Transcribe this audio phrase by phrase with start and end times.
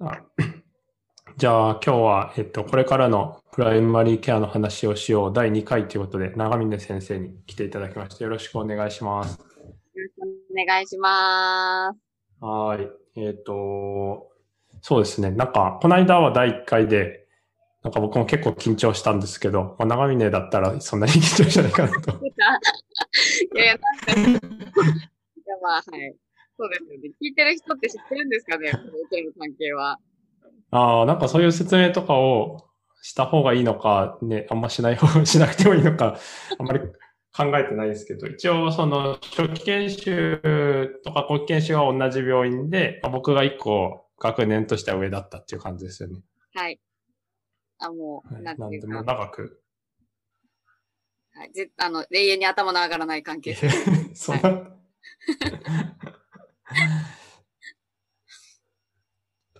[0.00, 0.22] あ
[1.36, 8.24] じゃあ今日は、えっと、これからのプライマリーケアの話をしよう第2回ということで、長峰先生に来ていただきました。
[8.24, 9.38] よろしくお願いします。
[9.38, 9.44] よ
[9.94, 12.44] ろしくお願いします。
[12.44, 13.20] はい。
[13.20, 14.30] えっ、と、
[14.82, 15.30] そうですね。
[15.30, 17.26] なんか、この間は第1回で、
[17.82, 22.10] なんか僕も結構緊張したんですけど、まあ、長峰だったらそんなに緊張しないかなと。
[23.54, 24.50] いやいや、なんか、い
[25.46, 26.16] やまあ、はい。
[26.56, 27.10] そうですよね。
[27.20, 29.98] 聞いてる人って知ってるんですかね、このの関係は。
[30.70, 32.68] ああ、なんかそういう説明とかを
[33.02, 36.18] した方がいいのか、ね、あんましない方、しなくてもいいのか、
[36.58, 36.80] あんまり
[37.36, 46.22] 考えてないですけど、一応その初期研修とか後期研修は同じ病院で、まあ、僕が一個学年としては上だったっていう感じですよね。
[46.54, 46.80] はい。
[47.78, 49.60] あ、もう、はい、なんでも長く。
[51.34, 51.52] はい。
[51.52, 53.56] ぜあの、永遠に頭の上がらない関係。
[54.14, 56.23] そんな、はい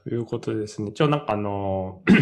[0.04, 0.90] ということですね。
[0.90, 2.02] 一応なんかあの、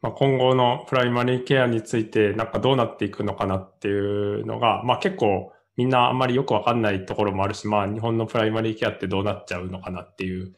[0.00, 10.54] まあ、今後のプライマリーケアについてなんかどうなっていくのかなっていうのが、まあ結構みんなあんまりよくわかんないところもあるし、まあ日本のプライマリーケアってどうなっちゃうのかなっていう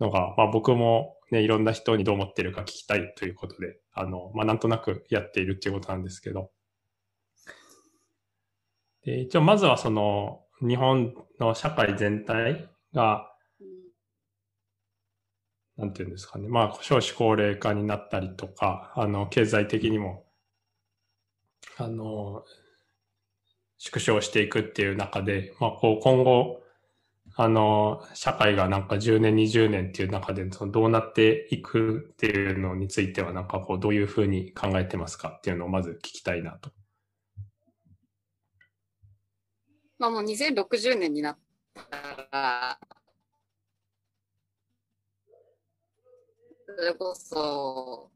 [0.00, 6.50] のが、まあ僕もね、いろんな人にどう思ってるか聞きたいということで、あの、まあなんとなくやっているっていうことなんですけど。
[9.04, 13.30] で一応まずはその日本の社会全体が
[15.76, 20.24] なんていうんですかね、まあ、少子高齢化になったりとか、あの、経済的にも、
[21.76, 22.44] あの、
[23.78, 26.62] 縮小していくっていう中で、まあ、こう、今後、
[27.36, 36.70] あの、社会がなんか10年、20年っていう中で、そのどうなっていくっていうのについては、なんかこう、どういうふうに考えてますかっていうのをまず聞きたいなと。
[39.98, 41.38] まあもう2060年になっ
[41.74, 42.78] たら、
[46.66, 48.10] それこそ、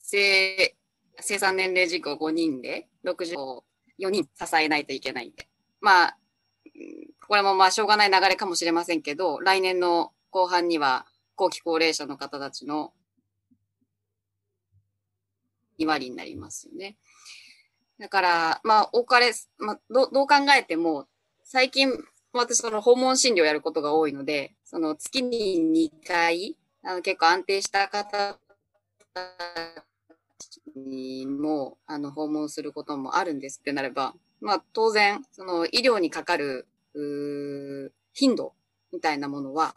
[0.00, 0.76] 生、
[1.20, 3.62] 生産年齢事項5人で、64
[4.10, 5.48] 人支えないといけないんで。
[5.80, 6.18] まあ、
[7.26, 11.06] これもまあしょうがない流れかもしれませんけど、来年の後半には
[11.36, 12.92] 後期高齢者の方たちの
[15.78, 16.96] 2割になりますよね。
[17.98, 21.06] だから、まあ、多かれ、まあ、どどう考えても、
[21.44, 21.92] 最近、
[22.32, 28.38] 私、その訪問診療やることが多いので、その月に2回、あの結構安定した方
[30.74, 38.54] にもあの訪問することもあるんですってなれば、まあ当然、その医療にかかるう頻度
[38.92, 39.74] みたいなものは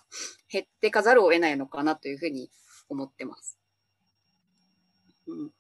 [0.50, 2.50] 減ってかざるを得ないのかなというふうに
[2.90, 3.58] 思ってます。
[5.28, 5.52] うん、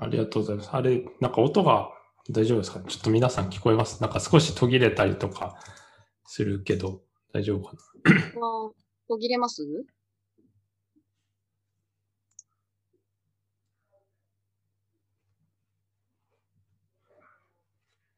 [0.00, 0.70] ありがとうございます。
[0.72, 1.90] あれ、なんか音が
[2.30, 4.00] 大丈夫ですかちょっと皆さん聞こえます？
[4.00, 5.58] なんか少し途切れたりとか
[6.24, 7.80] するけど、大丈夫かな？
[9.08, 9.66] 途切れます？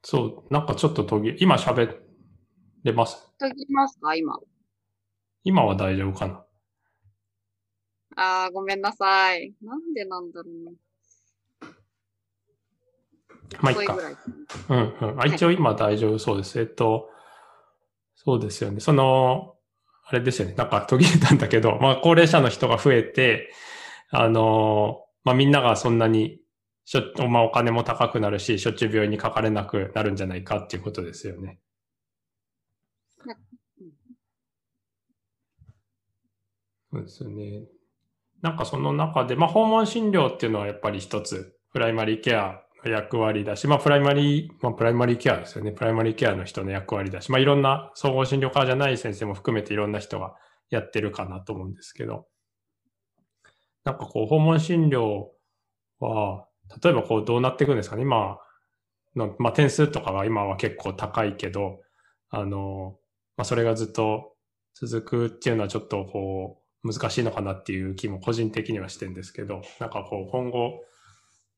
[0.02, 1.96] そう、なんかちょっと途切れ、今喋
[2.84, 3.16] れます？
[3.38, 4.14] 途切れますか？
[4.14, 4.38] 今。
[5.44, 6.44] 今は大丈夫かな？
[8.16, 9.54] ああ、ごめんなさい。
[9.62, 10.72] なんでなんだろうな。
[13.60, 13.96] まあ、いっか。
[14.68, 15.20] うんうん。
[15.20, 16.58] あ、一応今大丈夫そうです。
[16.60, 17.10] えっと、
[18.14, 18.80] そうですよね。
[18.80, 19.54] その、
[20.06, 20.54] あれですよね。
[20.54, 23.52] なんか途切れたんだけど、まあ高齢者の人が増えて、
[24.10, 26.40] あの、まあみんながそんなに
[26.84, 31.60] しょ、まあお金も高くなるし、しょっちゅう病院にかかれなくなるんじゃないかっていうことですよね。
[36.92, 37.66] そうですよね。
[38.42, 45.72] なんかその中で、まあ訪問診療っていうのはやっぱり一つ、プライマリーケア役割だし、まあ、プライマリー、まあ、プライマリーケアですよね。
[45.72, 50.34] プライマリーケアの人の役割だし、まあ、いろんな総合診療科じゃない先生も含めていろんな人が
[50.70, 52.26] やってるかなと思うんですけど、
[53.84, 55.28] なんかこう、訪問診療
[55.98, 56.46] は、
[56.82, 58.02] 例えばこう、どうなっていくんですかね。
[58.02, 58.38] 今
[59.16, 61.80] の、まあ、点数とかは今は結構高いけど、
[62.30, 62.98] あの、
[63.36, 64.34] まあ、それがずっと
[64.74, 70.80] 続くっていうのはちょっとこう、難しいのかなっていう気も個人的にはしてるんですけど、なんかこう、今後、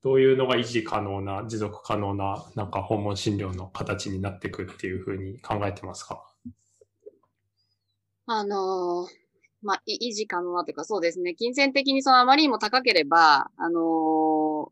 [0.03, 6.27] どういうのが維持可能な、持続可能な、なんか訪問診療の形になっていくっていうふうに考えてますか？
[8.27, 9.09] あのー、
[9.63, 11.35] まあ、維持可能なというか、そうですね。
[11.35, 14.71] 金銭的にそのあまりにも高ければ、あのー、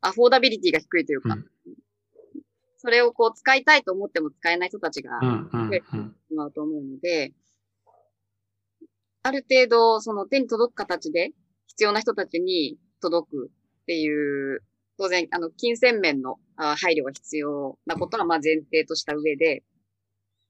[0.00, 1.44] アフォーダビリティが低いというか、うん、
[2.78, 5.84] それをこう使いたいと思っても使えない人たちが増えて
[6.28, 7.34] しまうと思うので、
[9.22, 11.32] ある程度、その手に届く形で
[11.66, 13.50] 必要な人たちに届く
[13.90, 14.62] っていう、
[14.98, 19.64] 当然、あの、金銭面の配慮が必要なことは、まあ前提とした上で、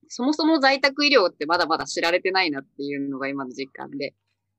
[0.08, 4.12] そもそも在宅医療ってまだまだ知られてないなっていうのが今の実感で、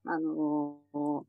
[0.06, 1.24] あのー、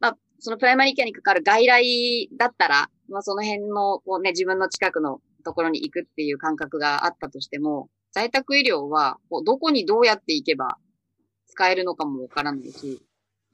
[0.00, 9.16] まあ、そのプライマリーケアにかかる外来だったら、まあ、その辺の、こうね、自分の近くのところに行くっていう感覚があったとしても、在宅医療は、
[9.46, 10.76] どこにどうやって行けば
[11.46, 13.00] 使えるのかもわからないし、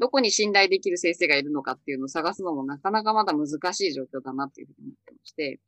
[0.05, 5.61] どこに信頼できる先生がいるのかっていうのを探すのもなかなかまだ難しい状況だなっていうふうに思ってまして、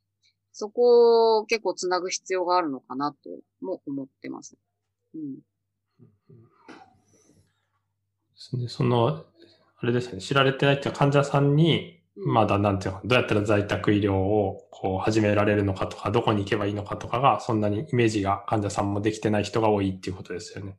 [0.52, 3.30] そこを結構つなぐ必要があるのかなと
[3.62, 4.58] も思ってます。
[5.14, 5.36] うん。
[5.36, 5.40] で
[8.36, 8.68] すね。
[8.68, 9.24] その、
[9.78, 20.76] あれですね、知られてないっていう患者さんに、まだなんていうの、どうやったら在宅医療をこう始められるのかとか、どこに行けばいいのかとかが、そんなにイメージが患者さんもできてない人が多いっていうことですよね。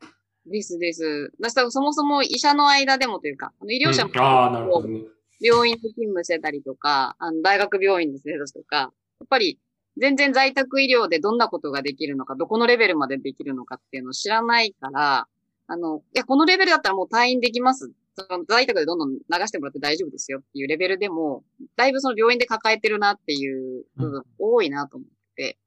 [0.49, 1.31] ですです。
[1.39, 5.01] だからそもそも医者の間でもというか、あの医療者も、うん、ああ、なるほどね。
[5.39, 8.87] 病院で勤務してたりとか、あの大学病院でしてたりとか、や
[9.23, 9.59] っぱり
[9.97, 15.27] 全然在宅医療でどんなことができるのか、どこのレベルまでできるのかっていうのを知らないから、
[15.67, 17.91] あの、いや、このレベルだったらもう退院できます。
[18.15, 21.43] その在宅でどんどん流してもらって大丈夫ですよっていうレベルでも、
[21.75, 25.57] だいぶその病院で抱えてるなっていう部分多いなと思って、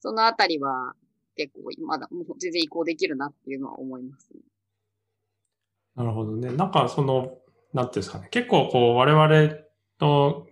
[0.00, 0.94] そのあたりは
[1.36, 4.40] 結構まだもう全然移行できるなっていうのは思います、ね。
[5.94, 6.50] なるほどね。
[6.52, 7.38] なんかその、
[7.72, 8.28] なんていうんですかね。
[8.30, 9.54] 結構こう我々
[10.00, 10.46] の、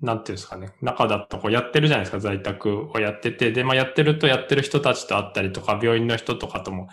[0.00, 0.72] なんていうんですかね。
[0.80, 2.20] 中だとこうやってるじゃないですか。
[2.20, 3.52] 在宅をやってて。
[3.52, 6.88] で、まあやってるとやってる人たちと会ったりとか、病院の人とかとも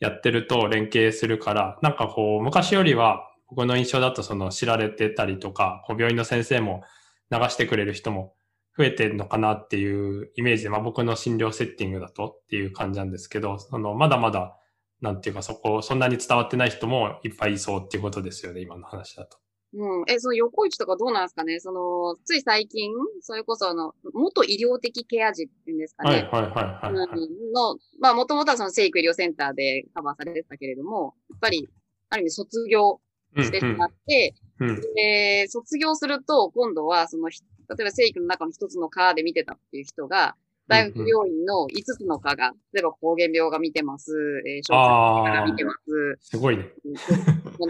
[0.00, 6.82] やってると連携するから、なんかこう昔よりは僕の印象だとその知られてたりとか、こう病院の先生も
[7.30, 8.34] 流してくれる人も
[8.78, 14.56] 増えてるのかなっていうイメージで、まあ僕の診療セッティングだとっていう感じなんですけど、そのまだまだ、
[15.00, 19.38] なんていうかそこ、そんなに伝わってない人もいっぱいいそうっていうことですよね、今の話だと。
[19.74, 20.04] うん。
[20.08, 21.60] え、その横市とかどうなんですかね？
[21.60, 22.90] その、つい最近、
[23.20, 26.10] それこそあの、元医療的ケア児っていうんですかね？
[26.10, 26.52] はいはいはい
[26.86, 27.06] はい、はい、
[27.52, 31.68] の、まあもともとはその生育医療センターでカバーされてたけれども、やっぱり、
[32.10, 33.00] ある意味卒業
[33.36, 37.28] してしまって、うんうん、で、卒業すると、今度はその
[37.68, 40.36] 例えば生育の中の一つの科で見てたっていう人が、
[40.68, 44.12] 大学病院の5つの科が、例えば膠原病が見てます、
[44.46, 46.18] えー、小児科が見てます。
[46.20, 46.68] すごいね。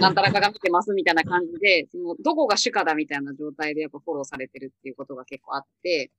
[0.00, 6.10] なんたらかが見てますみたいな感じで、 そのどこが主科だみたいな状態でやっぱフォローされてるっていうことが結構あって、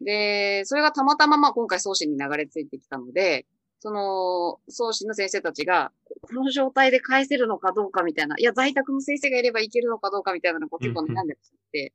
[0.00, 3.46] で、それがたまたままあ今回送信に流れ着いてきたので、
[3.80, 5.92] その、送信の先生たちが、
[6.22, 11.36] この状態で返せるのかどうかみたいな、いや、在宅の先生がいればいけるのかどうかみたいなのを結構悩んで
[11.70, 11.92] て、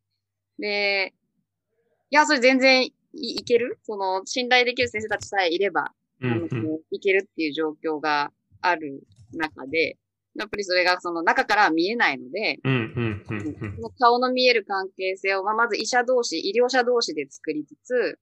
[0.59, 1.18] で、い
[2.09, 3.79] や、それ全然いいける？
[3.83, 5.91] その、信頼できる先生たちさえいれば、
[6.21, 6.47] あの、
[6.91, 9.03] いけるっていう状況がある
[9.33, 9.97] 中で、
[10.35, 12.59] やっぱりそれがその中から見えないので、
[13.99, 18.19] 顔の見える関係性を、まあ、まず医者同士、医療者同士で作りつつ、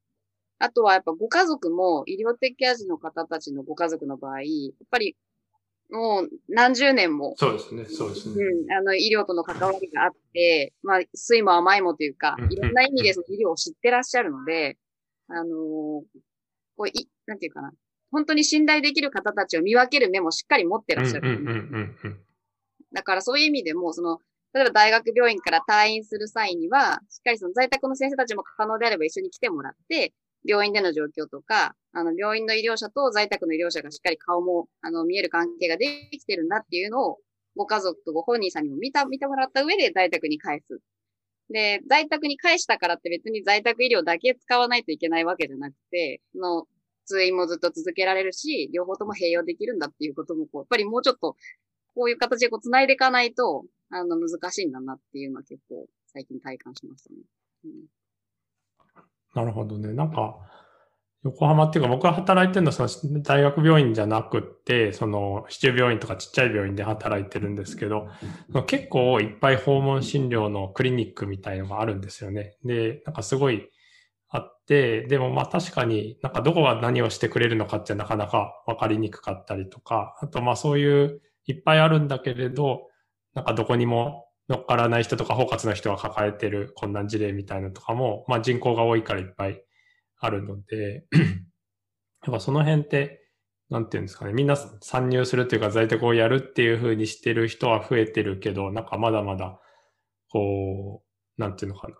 [0.59, 4.47] あとはやっぱご家族も医療的ケア児の方たちのご家族の場合、や
[4.83, 5.15] っぱり
[5.89, 7.33] もう何十年も。
[7.37, 8.35] そうですね、そうですね。
[8.43, 14.77] うん、あの、医療との関わりがあって、まあ、酸いも甘いもというか、いろんな意味でその医療を知ってらっしゃるので、
[15.29, 15.47] あのー、
[16.75, 17.71] こう、い、なんていうかな。
[18.11, 21.39] 本当に信頼できる方たちを見分ける目もしっかり持ってらっしゃる。
[22.93, 24.19] だからそういう意味でも、その、
[24.53, 30.13] 例えば大学病院から退院する際には、しっかりその在宅の先生たちも可能であれば一緒に来てもらって、
[30.45, 37.17] 病院での状況とか、あの、病院の医療者と在宅の医療者がしっかり顔も、あの、見える関係ができてるんだっていうのを、
[37.55, 40.79] ご家族とご本人さんにも見た、見てもらった上で在宅に返す。
[41.49, 46.65] で、在宅に返したからって別に在宅医療だけ使わないといけないわけじゃなくて、の、
[47.05, 51.35] 通院もずっと続けられるし、両方とも併用できるんだっていうことも、こう、やっぱりもうちょっと、
[51.95, 57.21] こういう形でこう繋いでいかないと、あの、難しいんだなっていうのは結構最近体感しましたね。
[57.65, 57.71] うん、
[59.37, 59.93] なるほどね。
[59.93, 60.35] なんか、
[61.23, 68.07] 横浜っていうか僕が働いてるのはその大学病院じゃなくて、その市中病院とかちっちゃい病院で働いてるんですけど、
[68.65, 72.57] 結構いっぱい訪問診療のクリニックみたいのがあるんですよね。
[72.63, 73.69] で、なんかすごい
[74.29, 82.87] あって、でもまあ確かになんかどこが何をしてくれるのかってなかなかわかりにくかったりとか、あとまあそういういっぱいあるんだけれど、
[83.33, 89.61] なんかどこにも乗っからない人とか包括の人が抱えてる困難事例みたいなとかも、まあ人口が多いからいっぱい
[90.19, 91.05] あるので、
[92.25, 93.23] やっぱその辺って、
[93.69, 99.59] なんていうんですかね、みんな参入するっていうか在宅をやるっていう風にしてる人は増えてるけど、なんかまだまだ、
[100.29, 101.03] こ
[101.37, 101.95] う、なんていうのかな。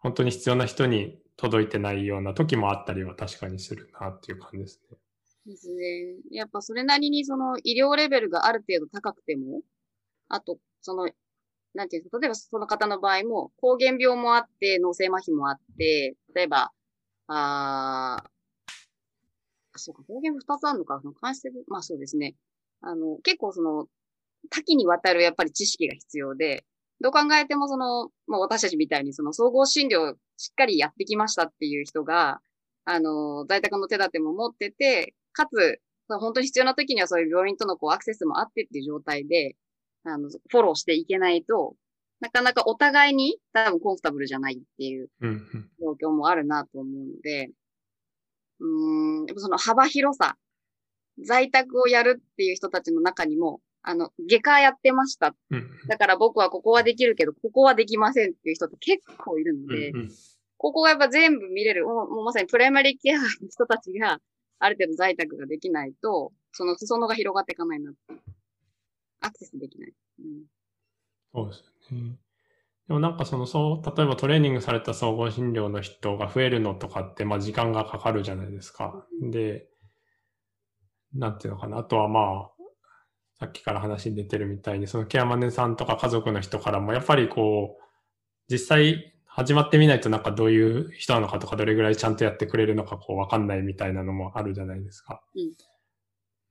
[0.00, 4.98] 本当に必要な人に届いてないような時もあったりは確かにするなっていう感じですね。
[5.46, 6.16] ですね。
[6.30, 9.62] やっぱそれなりにその医療レベルがある程度高くても、
[10.28, 11.08] あと、その
[11.74, 16.70] なんていうか、例えばその方の場合も、膠原病もあって、脳性麻痺もあって、例えば、
[17.26, 18.22] あ
[19.76, 22.36] そうか、表現二つあるのか、その関節、まあそうですね。
[22.80, 23.86] あの、結構その、
[24.50, 26.64] 多岐にわたるやっぱり知識が必要で、
[27.00, 32.40] どう考えてもその、まあ私たちみたいにその総合診療しっかりやってきましたっていう人が、
[32.84, 39.56] あの、在宅の手立ても持ってて、かつ、本当に必要な時にはそういう病院とのこうアクセスもあってっていう状態で、
[40.04, 41.76] あの、フォローしていけないと、
[42.20, 45.10] なかなかお互いに多分コンフタブルじゃないっていう
[45.80, 47.50] 状況もあるなと思うので、
[48.60, 50.36] うん、やっぱその幅広さ、
[51.22, 55.34] 在宅をやるっていう人たちの中にも、あの、外科やってました。
[55.88, 59.92] だから僕はここはできるけど、ここはできませんっていう人って結構いるので、
[60.56, 64.18] ここがやっぱ全部見れる、もうまさにプライマリーケアの人たちが
[64.58, 67.92] ある程度在宅ができないと、その裾野が広がっていかないな。
[69.24, 69.92] アクセスできない。
[70.20, 70.44] うん、
[71.34, 72.16] そうですね。
[72.86, 79.06] でもなんかその、そう、例えばトレーニングされた総合診療の人が増えるのとかって、まあ時間がかかるじゃないですか。
[79.22, 79.66] で、
[81.14, 81.78] なんていうのかな。
[81.78, 82.50] あとはまあ、
[83.38, 87.82] さっきから話に出てるみたいに、そのケアマネさんとか家族の人からも、やっぱりこう、
[88.52, 95.22] 実際始まってみないとなんかどういう人なのかとか、どれぐらいちゃんとやってくれるのかこうわかんないみたいなのもあるじゃないですか。
[95.34, 95.52] うん、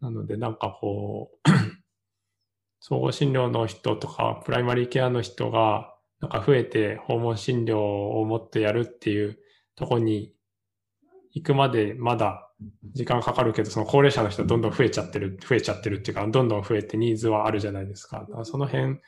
[0.01, 1.49] なのでなんかこう、
[2.85, 9.39] 総合診療の人とか、プライマリーケアの人が、なんか増えて訪問診療をもっとやるっていう
[9.75, 10.33] とこに
[11.31, 12.49] 行くまでまだ
[12.91, 18.25] 時間かかるけど、その高齢者の人どんどん増えちゃってる、増えちゃってるっていうか、どんどん増えてニーズはあるじゃないですか。
[18.25, 18.99] かその辺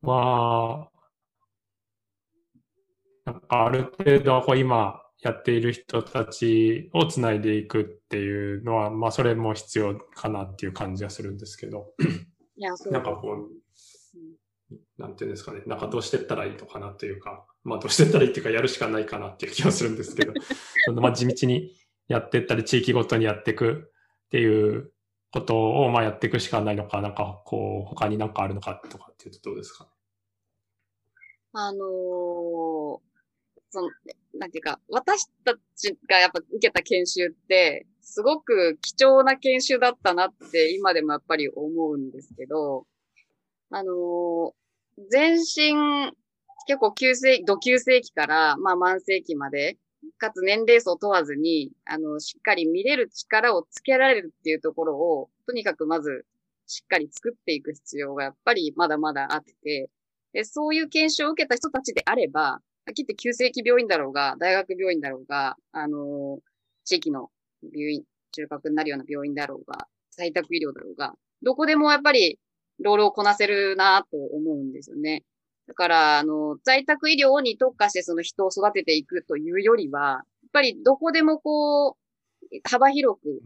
[0.00, 0.88] は、
[3.26, 11.92] なんかある程度こう今やっている人たちをつないでいくっていうのは、まあそれも必要かなっていう感じがするんですけど。
[12.90, 20.32] なんかこう、なんていうんですかね、なんかどうしてったらいいのかなというか、まあどうしてったらいいっていうかやるしかないかなっていう気がするんですけど、
[20.86, 21.76] そのまあ地道に
[22.08, 23.92] やってったり地域ごとにやっていく
[24.26, 24.92] っていう
[25.32, 29.88] ことをまあやっていくしかないのか、なんかこう他になんかあるのかとかっていうとどうですか？
[31.52, 31.80] あのー、
[33.70, 33.88] その、
[34.34, 42.86] なんていうか、私たちがやっぱ受けた研修って、すごく貴重な研修だったなって今でもやっぱり思うんですけど、
[43.70, 44.52] あのー、
[45.10, 46.12] 全身、
[46.68, 49.76] 結構急性、度急性期から、まあ慢性期まで、
[50.18, 56.24] かつ年齢層問わずに、あの、しっかり見れる力をつけられるっていうところを、とにかくまず、
[56.68, 59.90] しっかり作っていく必要がやっぱりまだまだあって、
[60.32, 62.60] で、そういう研修を受けた人たちであれば、
[62.94, 66.40] きって急性期病院だろうが、大学病院だろうが、あのー、
[66.84, 67.30] 地域の
[67.72, 72.38] 病院、中核になるような病院だろうが、在宅医療だろうが、どこでもやっぱり
[72.80, 75.24] ロールをこなせるなと思うんですよね。
[75.66, 81.94] だから、あの、在宅医療に特化してその人を育てていくというよりは、やっぱりどこでもこう、
[82.68, 83.42] 幅広く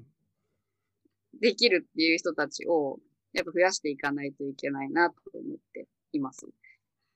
[1.40, 2.98] できるっていう人たちを、
[3.32, 6.46] やっぱ増やしていかないといけないなと思っています。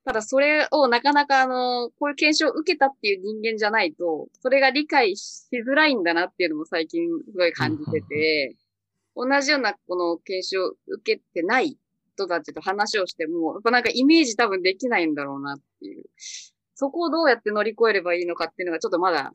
[0.05, 8.57] ただそれをなかなかあの、こういう研修を受けたっていう人間じゃないと、それが理解しづらいんだなっていうのも最近すごい感じてて、
[9.17, 11.79] 同じようなこの研修を受けてない
[12.15, 16.05] 人たちと話をしても、やっぱなんかイメージ多分できないんだろうなっていう。
[16.75, 19.33] そこをどうやって乗り越えればいいのかっていうのがちょっとまだ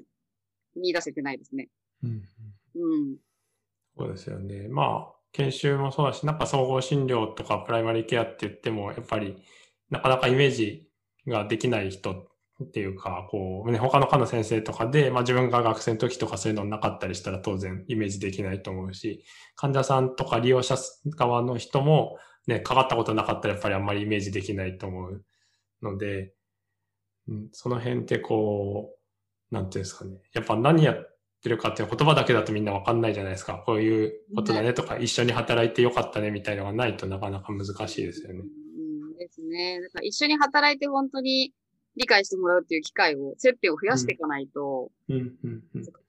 [0.75, 1.69] 見出せてないですね。
[2.03, 2.23] うん。
[2.75, 3.17] うん。
[3.97, 4.67] そうですよね。
[4.67, 9.41] まあ、研修もそうだし、なんか総合診療とかプライマリーケアって言っても、やっぱり
[9.89, 10.87] なかなかイメージ
[11.27, 12.29] ができない人
[12.63, 19.23] っていうか、こう、ね、他の科の先生とかで、まあ自分が学生の時とかそういうのなかったりしたら当然イメージできないと思うし、
[19.55, 20.75] 患者さんとか利用者
[21.15, 22.17] 側の人も、
[22.47, 25.23] ね、かかったことなかったらやっぱりあんまりイメージできないと思う
[25.81, 26.33] ので、
[27.27, 28.95] うん、その辺ってこ
[29.51, 30.17] う、なんていうんですかね。
[30.33, 33.63] やっぱ何やってるかっていう言葉だけだとみんなわかんないじゃないですか。
[33.65, 38.43] こういうことだねとか、一緒に働いてよかったねみたいなのがないとなかなか難しいですよね。
[39.49, 39.81] ね。
[39.81, 41.53] だから一緒に働いて本当に
[41.95, 45.25] 理解してもらうっていう機会を、接点を増やしていかないと、難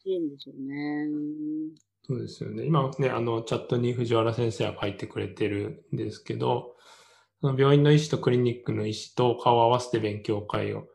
[0.03, 1.09] しいんでしょうね。
[2.07, 2.65] そうですよね。
[2.65, 6.77] 今ね、あの、チャットに藤原先生は書いてくれてるんですけど、
[7.41, 10.87] その病院の医師とクリニックの医師と顔を合わせて勉強会を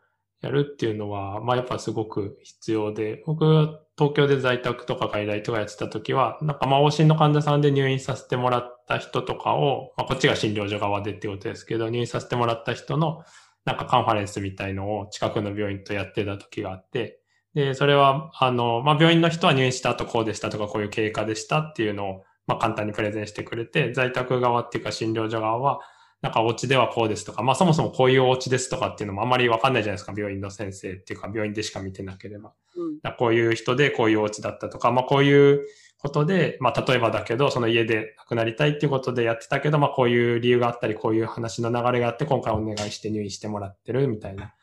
[0.42, 13.24] やるっていうのは、まあやっぱすごく必要で、僕は東京で在宅とか外来とかやってた時は、なんかまあ往診の患者さんで入院させてもらった人とかを、まあこっちが診療所側でってことですけど、入院させてもらった人の
[13.66, 17.20] なんかカンファレンスみたいのを近くの病院とやってた時があって、
[17.56, 25.80] で、それは、あの、まあ、病院の人は入院した後こうでしたとか、こういう経過でしたっていうのを、まあ、簡単にプレゼンしてくれて、在宅側っていうか診療所側は、
[26.22, 32.54] なんかお家ではこうですとか、まあそもそもこういうお家ですとかっていうのもあんまりわかんないじゃないですか、病院の先生っていうか、病院でしか見てなければ。
[32.76, 35.66] うん、こういう人でこういうお家だったとか、まあこういう
[35.98, 44.54] ことで、まあ、例えばだけど、その家で亡くなりたいっていうことでやってたけど、まあ、こういう理由があったり、こういう話の流れがあって、今回お願いして入院してもらってるみたいな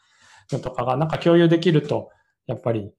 [0.50, 2.10] のとかが、なんか共有できると、
[2.46, 2.92] やっぱり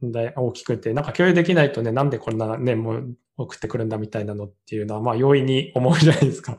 [0.00, 6.58] 問題大きくて、なんか共有できないとね、なんでこんなね、もう送ってくるんだみたいなのっていうのは、まあ容易に思うじゃないですか。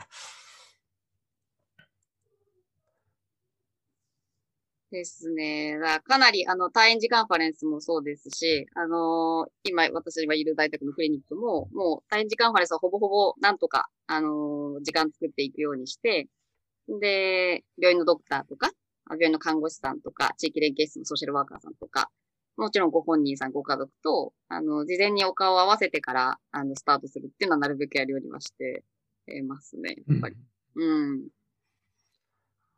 [4.91, 5.77] ですね。
[6.05, 16.27] かなり、あの、退院時カンファレンスもそうですし、あの今、私がいる大学のクリニックも、もう退院時カンファレンスはほぼほぼ、なんとか、あの時間作っていくようにして、
[16.87, 18.71] で、病院のドクターとか、
[19.09, 22.09] 病院の看護師さんとか、地域連携室のソーシャルワーカーさんとか、
[22.55, 28.85] もちろんご本人さん、ご家族と、あの、事前にお顔を合わせてから、あの、スタートするっていうのはなるべくやるようにはして
[29.43, 30.35] ますね、やっぱり。
[30.75, 31.27] うん、うん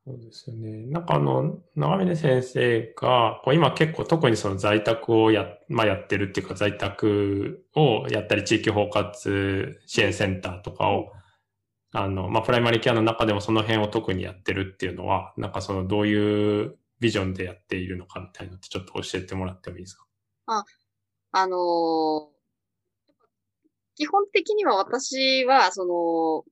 [0.10, 0.88] そうですよね。
[0.88, 11.12] なんかあの、長峰先生が、こう今結構特にその在宅をや、まあやってるっていうか在宅をやったり地域包括支援センターとかを、
[11.92, 20.06] あの、まあプライマリーケアの中でもその辺を特にやってるっていうのは、なんかそのどういうビジョンでやっているのかみたいなのってちょっと教えてもらってもいいですか？
[20.48, 20.64] あ、
[21.34, 21.60] あのー、
[23.94, 26.44] 基本的には私は、その、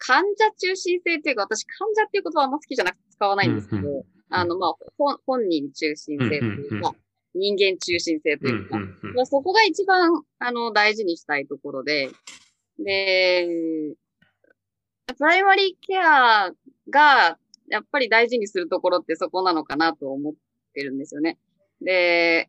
[0.00, 6.94] 患者中心性っていうか、私患者っていう言葉はあんま好きじゃなくて使わないんですけど、うんうん、あの、まあ、本、本人中心性というか、
[7.34, 8.78] 人間中心性というか、
[9.14, 12.10] まあ、そこが一番、あの、大事にしたいところで、
[12.78, 13.46] で、
[15.16, 16.50] プライマリーケア
[16.88, 17.38] が
[17.68, 20.34] やっぱり大事にするところってそこなのかなと思っ
[20.74, 21.38] てるんですよね。
[21.80, 22.48] で、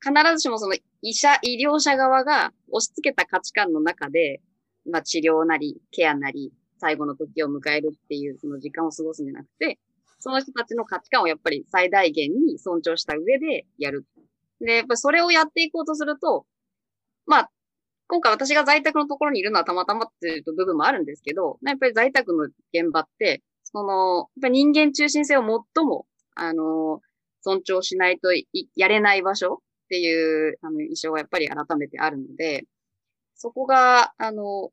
[0.00, 4.40] 必ずしもその医者、医療者側が押し付けた価値観の中で、
[4.90, 6.52] まあ治療なり、ケアなり、
[6.84, 9.78] 最後の時を迎えるっていうその時間を過ごすんじゃなくて、
[10.18, 14.04] その人たちの価値観をやっぱり最大限に尊重した上でやる。
[14.60, 16.44] で、やっぱそれをやっていこうとすると、
[17.26, 17.50] まあ、
[18.06, 26.06] 今回私が在宅のところにいるのはたまたまっていう部分もあるんですけど、やっぱり在宅の現場って、その、やっぱ人間中心性を最も、
[26.36, 27.00] あの、
[27.40, 28.28] 尊重しないと
[28.76, 29.58] やれない場所っ
[29.88, 32.64] ていう、あの、印象がやっぱり改めてあるので、
[33.34, 34.70] そこが、あの、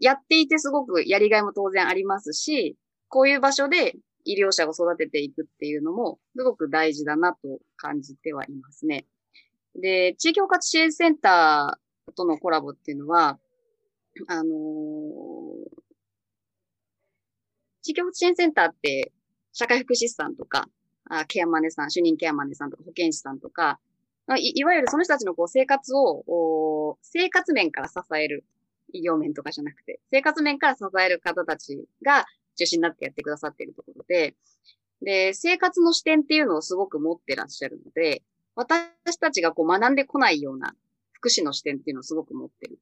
[0.00, 2.76] やっていてすごくやりがいも当然ありますし、
[3.08, 7.38] こういう場所で医療者を育てていくっていうのも、すごく大事だなと
[7.76, 9.06] 感じてはいますね。
[9.74, 13.38] で、地域包括支援センターとのコラボっていうのは、
[14.28, 14.48] あのー、
[17.82, 19.12] 地域包括支援センターって、
[19.52, 20.68] 社会福祉士さんとか、
[21.08, 23.80] あケアマネさん、主任ケアマネさんとか、保健師さんとか、
[24.38, 28.44] いいわゆるその人たちのこう生活を、生活面から支える、
[28.92, 32.26] 医療面とかじゃなくて、生活面から支える方たちが
[32.56, 34.36] 中心になってやってくださっているところで、
[35.02, 38.22] で、生活の視点っていうのをすごく持ってらっしゃるので、
[38.54, 40.74] 私たちがこう学んでこないような
[41.12, 42.78] 福祉の視点っていうのをすごく持ってる。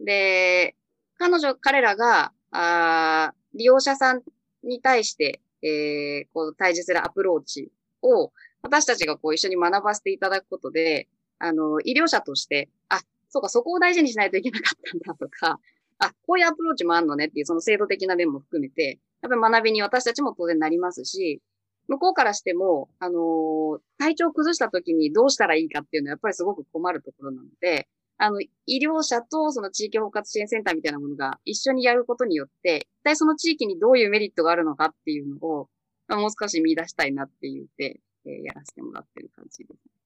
[0.00, 0.76] で、
[1.18, 4.22] 彼女、彼らが、あ利用者さん
[4.64, 7.70] に対して、えー、こう、対峙するアプローチ
[8.02, 8.32] を、
[8.62, 11.08] 私たちがこう一緒に学ばせていただくことで、
[11.38, 15.58] あの、医療者として、あ、そうか、そこを大事にしないといけなかったんだとか、
[15.98, 21.40] あ、こういうアプローチもあるのねっていう、その制度的な面も含めて、やっぱり学びに私たちも当然なりますし、
[21.88, 28.50] 向こうからしても、あのー、体調を崩した時にどうしたらいいかっていうのはやっぱりすごく困るところなので、あの、医
[28.84, 35.68] 療者とその地域包括支援センターみたいなものが一緒にやることによって、一体その地域にどういうメリットがあるのかっていうのを、
[36.08, 39.99] もう少し見出したいなって言って、えー、やらせてもらってる感じです。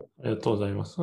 [0.00, 0.96] ありがとうございます。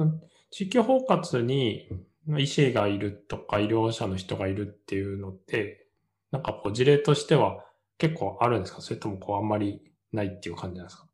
[0.51, 1.89] 地域包括に
[2.37, 5.87] 医師がいるとか医療者の人がいるっていうのって、
[6.31, 7.63] なんかこう事例としては
[7.97, 8.81] 結構あるんですか？
[8.81, 9.81] それともこうあんまり
[10.11, 11.07] ないっていう感じなんですか？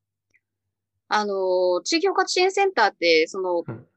[1.09, 3.87] あの、地域包括支援センターって、その、うん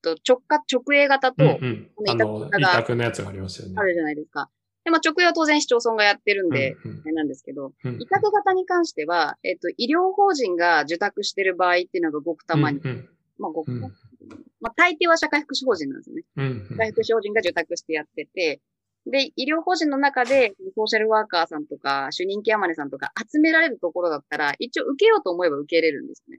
[0.00, 3.74] と、直下、直営型と、うんうん、あの、委託のやつがありますよね。
[3.76, 4.48] あるじゃないですか。
[4.88, 16.22] で、まあ、直営は当然市町村がやってるんで、うんうん、なんですけど、委託型に関しては、えっ、と、医療法人が受託してる場合っていうのがごくたまに、うんうん、まあ、ごく、うん、まあ、大抵は社会福祉法人なんですよね。
[16.36, 18.62] うんうん、社会福祉法人が受託してやってて、
[19.06, 26.38] で、医療法人の中で、ソーシャルワーカーさんとか、主任ケアマネさんとか集められるところだったら、一応受けようと思えば受けれるんですね。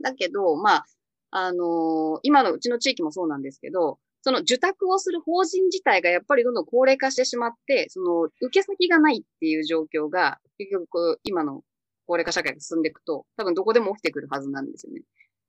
[0.00, 0.86] だけど、まあ、
[1.30, 11.62] あのー、今のうちの地域もそうなんですけど、その受託をする法人自体がやっぱりどんどん高齢化してしまって、その受け先がないっていう状況が、結局今の
[12.06, 15.02] 高齢化社会が進んでいくと、多分どこでも起きてくるはずなんですよね。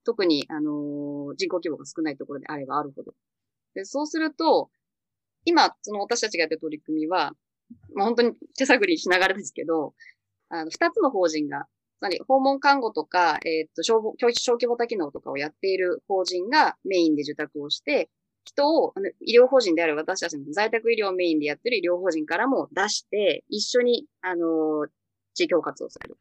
[0.05, 3.13] 特に、あのー、人口規模が少ないところであればあるほど。
[3.75, 4.69] でそうすると、
[5.45, 7.33] 今、その私たちがやってる取り組みは、
[7.93, 9.93] まあ、本当に手探りしながらですけど、
[10.49, 11.67] あの、二つの法人が
[11.99, 18.09] つまり訪問看護とか、えっ、と、小小規模多機能とかをやっている法人がメインで受託をして、
[18.43, 24.87] 人を、あの医療法人である私たちの在宅医療メインでやってる医療法人からも出して、一緒に、あの、
[25.33, 26.17] 地域包括をする。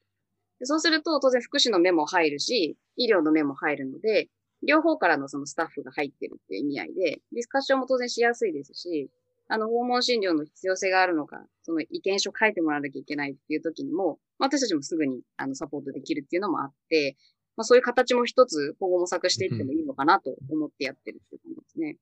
[0.65, 4.29] そうすると、当然福祉の目も入るし、医療の目も入るので、
[4.67, 9.11] 両方からのそのスタッフが入ってるっていう意味合いで、ディスカッションも当然しやすいですし、
[9.49, 17.17] あの、訪問診療の必要性があるのか、その意見書書いてもらわなきゃいけないっていう時にも、私たちもすぐにあのサポートできるっていうのもあって、
[17.57, 21.97] まあそういう形も一つ今後模索していってもいいのかなと思ってやってるっていう感じですね。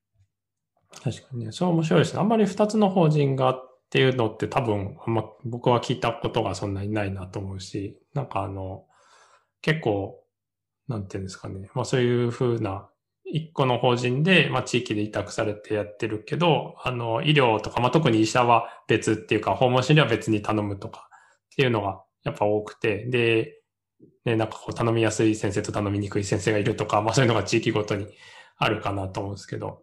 [1.03, 1.53] 確かにね。
[1.53, 2.21] それ面白いですね。
[2.21, 8.85] あんまり二つの法人がっていうのって多分、あんま僕は聞いたことがそんなにないなと思うし、なんかあの、
[9.63, 10.23] 結構、
[10.89, 11.71] なんていうんですかね。
[11.75, 12.89] まあそういうふうな
[13.33, 21.09] 一個の法人で、まあ、地域で委託されてやってるけど、あの、医療とか、まあ、特に医者は別っていうか、訪問診療は別に頼むとか
[21.53, 23.57] っていうのがやっぱ多くて、で、
[24.25, 28.09] ね、なんかこう頼みやすい先生と頼みにくい先生がいるとか、まあそういうのが地域ごとに
[28.57, 29.83] あるかなと思うんですけど。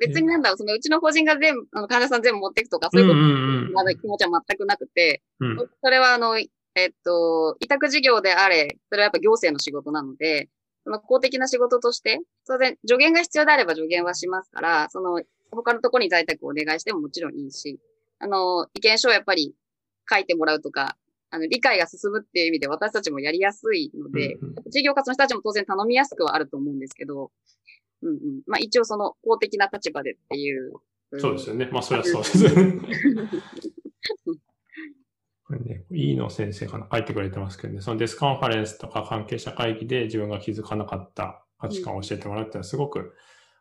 [0.00, 6.46] 別になんだろう、そのうちの法人が全部、あの患者さん全部持っていくとか、そういうこと、うん気持ちは全くなくて、うん、それはあの、え
[6.86, 10.48] っと、委託事業であれ、それはやっぱ行政の仕事なので、
[10.84, 17.78] その公的な仕事として、当然助言が必要であれば助言はしますから、その他のところに在宅をお願いしてももちろんいいし、
[18.18, 19.54] あの、意見書をやっぱり
[20.10, 20.96] 書いてもらうとか、
[21.30, 27.30] あの、理解が進むっていう意味で私たちもやりやすいので、うんうん、事業活の人たちも当然頼みやすくはあると思うんですけど、
[28.04, 28.42] うんうん。
[28.46, 30.72] まあ一応その公的な立場でっていう。
[31.18, 31.68] そうですよね。
[31.72, 32.44] まあそりゃそうです。
[35.46, 43.14] これね、いいの先生かな書いてくれてますけどね、そのデスカンファレンスとか関係者会議で自分が気づかなかった価値観を教えてもらうってのはすごく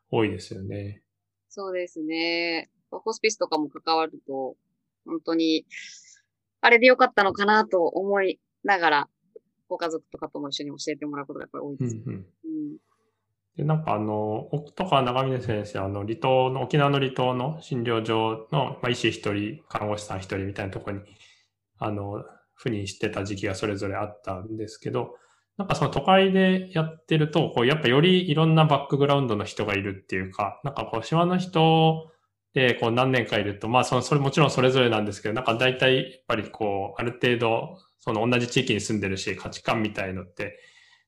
[0.10, 1.04] 多いですよね。
[1.50, 2.70] そうですね。
[2.90, 4.56] ホスピスとかも関わると、
[5.06, 5.66] 本当に、
[6.62, 9.10] あれでよかったのかなと思いながら、
[9.68, 11.96] ご家族とかとも一緒に教えてもらうことがやっぱり多いです。
[11.98, 12.78] うんうんうん
[13.58, 21.04] で、なんかあの、僕とか長峰先生、あの、離島の、沖縄の離島の診療所の、まあ、医師一人、看護師さん一人みたいなところに
[21.84, 22.24] あの、
[22.56, 25.16] ふにしてた時期がそれぞれあったんですけど、
[25.58, 32.10] なんかその都会でやってると、こう、やっぱよりいろんなバックグラウンドの人がいるっていうか、なんかこう、島の人
[32.54, 40.60] でこう何年かいると、まあその、それもちろんそれぞれなんですけど、なんか大体やっぱりこう、ある程度、その同じ地域に住んでるし、価値観みたいのって、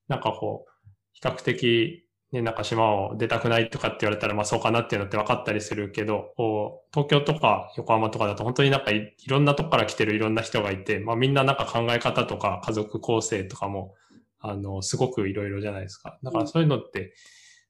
[0.07, 0.71] なんかこう、
[1.13, 13.93] 比較的ね、なんか島を出たくないとかって言われたら、まあそうかなっていうのって分かったりするけど、こう東京とか横浜とかだと本当になんかいろんなとこから来てるいろんな人がいて、まあみんななんか考え方とか家族構成とかも、
[14.39, 16.19] あの、すごくいろいろじゃないですか。
[16.23, 17.13] だからそういうのって、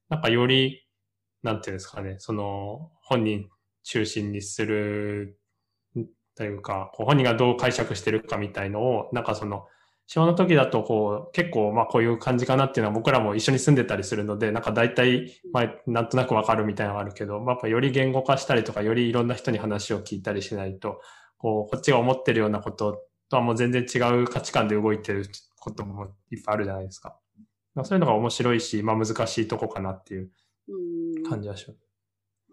[0.09, 0.85] なんかより、
[1.43, 3.49] なんていうんですかね、その本人
[3.83, 5.39] 中心にする
[6.35, 9.67] というか、本人がどう解釈してるかみたいのを、なんかその、
[10.07, 21.01] 昭和の時だとこう、結構まあこういう感じかなっていうのは僕らも一緒に住んでたりするので、なんか大体、まあなんとなくわかるみたいなのがあるけど、まあやっぱより言語化したりとか、よりいろんな人に話を聞いたりしないと、
[21.37, 25.25] こう、こっちが思ってるようなこととはもう全然違う価値観で動いてる
[25.59, 27.17] こともいっぱいあるじゃないですか。
[27.73, 30.29] まあ、そういうのが面白いし、まあ難しいとこかなっていう
[31.27, 31.79] 感じはします。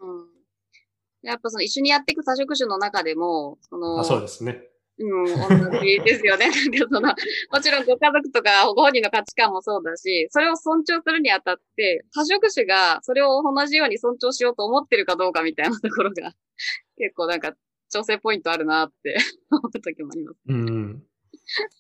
[0.01, 1.29] うん。
[1.29, 4.63] やっぱその一緒にやっていく多職種の中でも、その、あそうですね。
[4.99, 6.47] うん、同じですよね。
[6.51, 7.15] なんかその、
[7.51, 16.33] もちろんご家族とかご本人の価値観もそうだし、それを尊重するにあたって、多職種がそれを同じように尊重しようと思ってるかどうかみたいなところが、
[16.99, 17.55] 結構なんか
[17.91, 19.17] 調整ポイントあるなって
[19.51, 20.39] 思った時もあります。
[20.47, 21.03] うん。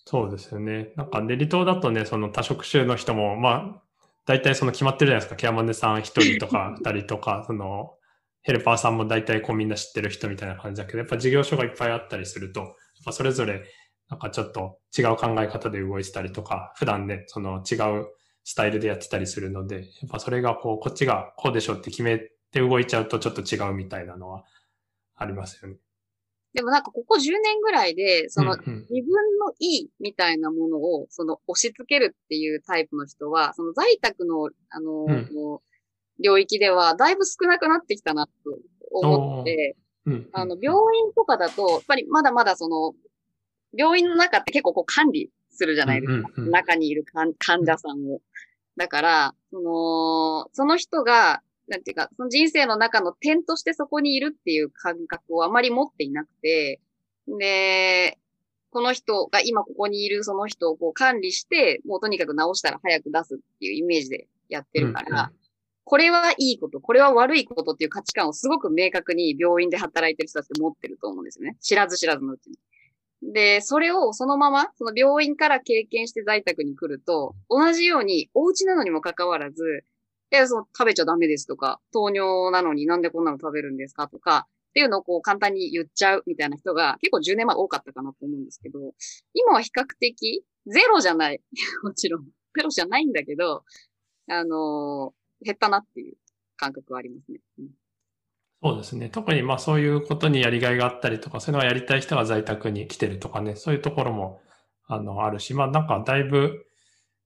[0.07, 0.93] そうですよね。
[0.97, 3.83] なんか、デリ島だとね、その多職種の人も、まあ、
[4.27, 5.37] 大体その決まってるじゃないですか。
[5.37, 7.97] ケアマネさん一人とか二人とか、その、
[8.43, 13.65] ヘルパーさんも大体こうみんな知ってる人みたいな感じだけど、やっぱ事業所がいっぱいあったりすると、まあ、それぞれ
[14.09, 18.09] なんかちょっと違う考え方で動いてたりとか、普段ね、その違う
[18.45, 24.45] スタイルでやってたりするので、やっぱそれがこう、こっちがこうでしょって決めて動いちゃうとちょっと違うみたいなのは
[25.17, 25.79] ありますよね。
[26.55, 28.75] でもなんかここ10年ぐらいで、その自分
[29.39, 35.29] のいいみたいなものを、その押し付けるっていうタイプの人は、その在宅の、あの、うん、
[36.23, 38.33] 領域ではだいぶ少なくなってきたなと
[38.91, 39.77] 思って、
[40.33, 42.95] あの、病院とかだと、やっぱりまだまだその、
[43.77, 46.29] 病院の中って結構こう管理するじゃないですか。
[46.43, 48.21] 中にいる患者さんを。
[48.77, 56.81] だから、その、その人が、なんていうか、その人生の中の点としてそこにいるっていう感覚をあまり持っていなくて、
[57.29, 58.19] で、
[58.71, 65.31] この人が今ここにいるその人をこう管理して、もうとにかく直したら早く出すっていうイメージでやってるから、
[65.85, 71.57] これはいいこと、これは悪いことっていう価値観をすごく明確に病院で働いてる人たちって持ってると思うんですよね。
[71.61, 73.33] 知らず知らずのうちに。
[73.33, 79.85] で、それをそのまま、その病院から経験して在宅に来ると、同じように、お家なのにもかかわらず、
[80.33, 88.79] いや、その、食べちゃダメですとか、糖尿なのになんでこんなの食べるんですかとか、っていうのをこう簡単に言っちゃうみたいな人が結構10年前多かったかなと思うんですけど、
[89.35, 91.43] 今は比較的ゼロじゃない。
[91.85, 92.25] もちろん。
[92.55, 93.65] ゼロじゃないんだけど、
[94.29, 96.15] あのー、減ったなっていう
[96.57, 97.39] 感覚はありますね。
[97.59, 97.69] うん
[98.65, 99.09] そうですね。
[99.09, 104.41] 特にまあそういうことにやりがいがあったりとか、そういうのをやりたい人が在宅に来てるとかね、そういうところも
[104.87, 106.65] あのあるし、まあなんかだいぶ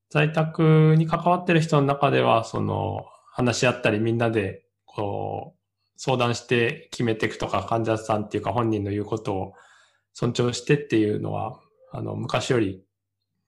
[0.08, 5.60] 在宅に関わってる人の中では、その話し合ったりみんなでこう
[5.98, 9.52] 相談して決めていくとか、患者さんっていうか本人の言うことを
[10.14, 11.60] 尊重してっていうのは、
[11.92, 12.82] あの昔より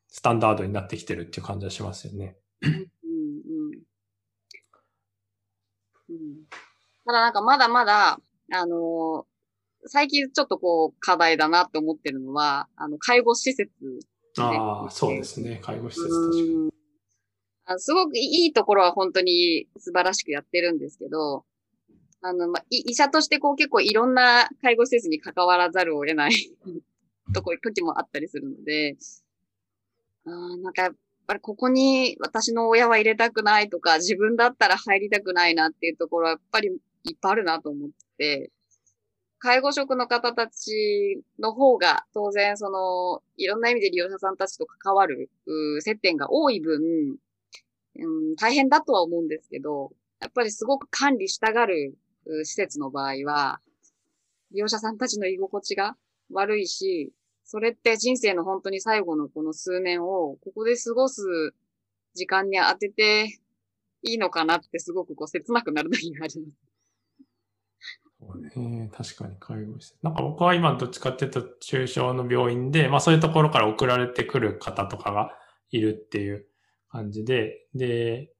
[0.09, 2.37] スタンダードになってきてるっていう感じはしますよね。
[2.62, 2.87] うんうん
[6.11, 6.37] うん、
[7.09, 8.21] ただなんかまだまだ、
[8.53, 13.99] あのー、最近ちょっとこう課題だなって思ってるのは、あの、介護施設、ね、
[14.37, 15.59] ああ、そうですね。
[15.62, 16.71] 介護施設確かに。
[17.64, 21.47] あすごくいいところは本当に素晴らしくやってるんですけど、
[22.21, 26.33] あの、まあ、医者としてこう結構いろんな介護施設に関わらざるを得ない
[27.33, 28.99] とこ、時もあったりするので、
[30.27, 30.92] あなんかやっ
[31.27, 36.71] ぱりここに私の親は入れたくないとか、自分だったら入りたくないなっていうところはやっぱり
[37.09, 38.51] いっぱいあるなと思って、
[39.38, 45.31] 介護職の方たちの方が当然その、いろんな意味で利用者さんたちと関わる
[45.81, 47.16] 接点が多い分、
[47.97, 51.97] うん、大変だとは思うんですけど、やっぱりすごく管理したがる
[52.44, 53.61] 施設の場合は、
[54.51, 55.97] 利用者さんたちの居心地が
[56.33, 57.12] 悪いし、
[57.44, 61.23] それって人生の本当に最後のこの数年を、ここで過ごす
[62.14, 63.38] 時間に当てて
[64.03, 66.67] いいのかなってすごくこう切なくなる時があります。
[68.20, 69.98] そうね、確かに介護して。
[70.02, 75.31] なんか僕は今どっちかっていうと中小の病院で、まあそういうところから送られてくる方とかが
[75.70, 76.46] いるっていう
[76.90, 78.33] 感じで、で、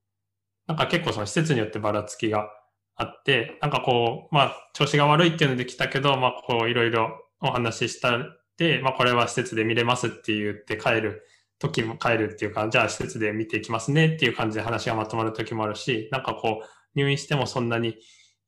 [0.66, 2.50] なんか結構その施設によってばらつきが
[2.96, 7.10] あって、なんかこう、まあ調子が悪いっていうので来たけど、まあこういろいろ
[7.40, 8.20] お話ししたっ
[8.56, 11.22] て、まあこれは施設で見れますって言って帰る
[11.60, 17.96] 時も帰るっていうか、じゃあ施設で見ていきますねっていう感じで話がまとまる時もあるし、なんかこう入院してもそんなに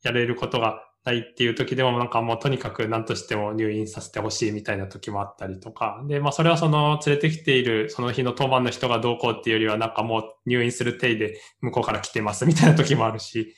[0.02, 6.02] やれることがないっていう時でもなんかもうとにかく何としても入院させてほしいみたいな時もあったりとか。
[6.06, 13.54] で、まあそれはその連れてきているその日の当番の人がどうこうっていうよりはなんかもう入院する体で向こうから来てますみたいな時もあるし。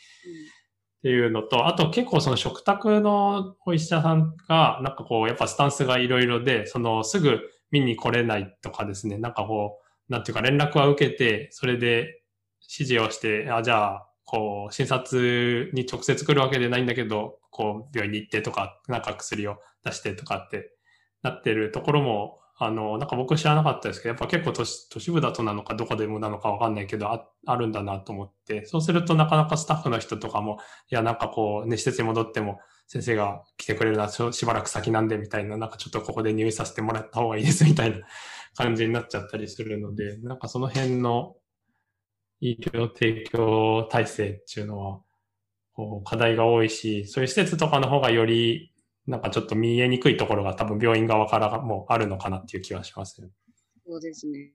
[0.98, 7.40] っていうのと、あと結構その食卓のお医者さんがなんかこうやっぱスタンスがいろいろで、そのすぐ
[7.72, 12.22] 見に来れないとかですね、なんかこう、なんていうか連絡は受けて、それで
[12.78, 20.72] 指示をして、あ、じゃあこう、診察に直接来るわけでないんだけど、こう、病院に行ってとか、なんか薬を出してとかって
[21.22, 30.58] なってるところも、あの、なんか僕知らなかったですけど、やっぱ結構都市都市部だとなのかどこでもなのかわかんないけど、ああるんだなと思って、そうするとなかなかスタッフの人とかも、
[30.90, 38.06] いや、なんかこう、ね、施設に戻っても、先生が来てくれるのはしばらく先なんでみたいな、なんかちょっとここで入院させてもらった方がいいですみたいな
[38.54, 41.35] 感じになっちゃったりするので、なんかその辺の
[42.42, 45.00] 医療提供体制っていうのは、
[45.74, 48.74] こう課題が多いし、そういう施設とかの方がより、
[49.07, 53.28] なんかちょっと見えにくいところが多分病院側からもあるのかなっていう気はしますよ。
[53.87, 54.52] そうですね。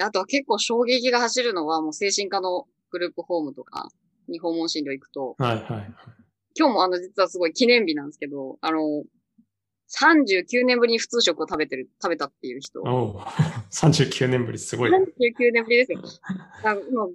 [0.00, 3.88] あとは結構衝撃が走るのはもう精神科のグループホームとか
[4.28, 5.94] に訪問診療行くと、はいはいはい。
[6.58, 9.04] 今日もあの実はすごい記念日なんですけど、あの、
[9.88, 12.82] 39年ぶりに普通食を食べてる、食べたっていう人。
[12.82, 13.20] お
[13.70, 14.90] 39 年ぶり、すごい。
[14.90, 16.02] 39年ぶりですよ。
[16.62, 17.10] 今、50、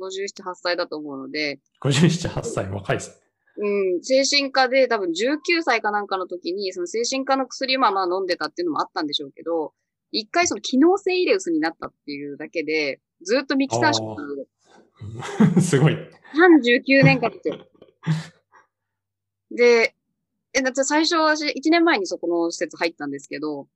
[0.00, 1.60] 57、8歳だと思うので。
[1.82, 3.24] 57、8歳、若いですね。
[3.56, 9.72] うん、精神科で多分19歳かなんかの時に、その精神科の薬をまあまあ飲んでたっていうのもあったんでしょうけど、
[10.10, 14.48] 一回その機能性イレウスになったっていうだけで、ずっとミキサー食。
[15.60, 15.94] すごい。
[15.94, 17.58] 39年間ですよ。
[19.50, 19.94] で、
[20.54, 23.66] え、だって最初私、1年前にそこの施設入ったんですけど、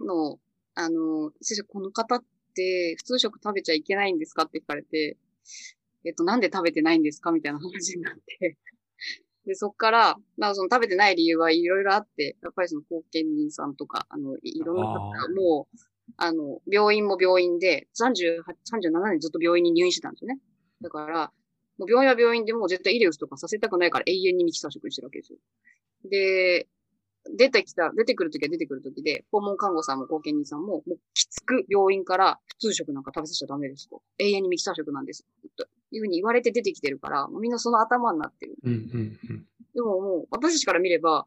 [0.00, 0.38] の、
[0.74, 5.16] あの、先生、この方って普通食食べちゃいけないんですかって聞かれて、
[6.04, 8.56] えっと、なんで食べてないんですかみたいな話になって
[9.44, 15.78] で、そっから、まあその食べてない理由はいろいろあって、やっぱりその後見人さんとか、あの、いろんな方がもう、
[16.16, 20.38] あの、病院も病院で、38、37年ずっと病院に入院してたんですよね。
[20.80, 21.32] だから、
[21.78, 25.38] もう病院は病院でもう絶対イレウスとかさせたくないから永遠にミキサー食してるわけですよ。
[26.04, 26.68] で、
[27.36, 34.02] 出てきた、出てくるときは出てくるときで、訪問看護さんも後見人さんも、もうきつく病院から普通食なんか食べさせちゃダメですと。
[34.18, 35.26] 永遠にミキサー食なんです。
[35.56, 38.56] というふうに言われて出てきてるから、みんなその頭になってる。
[38.62, 41.26] うんうんうん、でももう、私たちから見れば、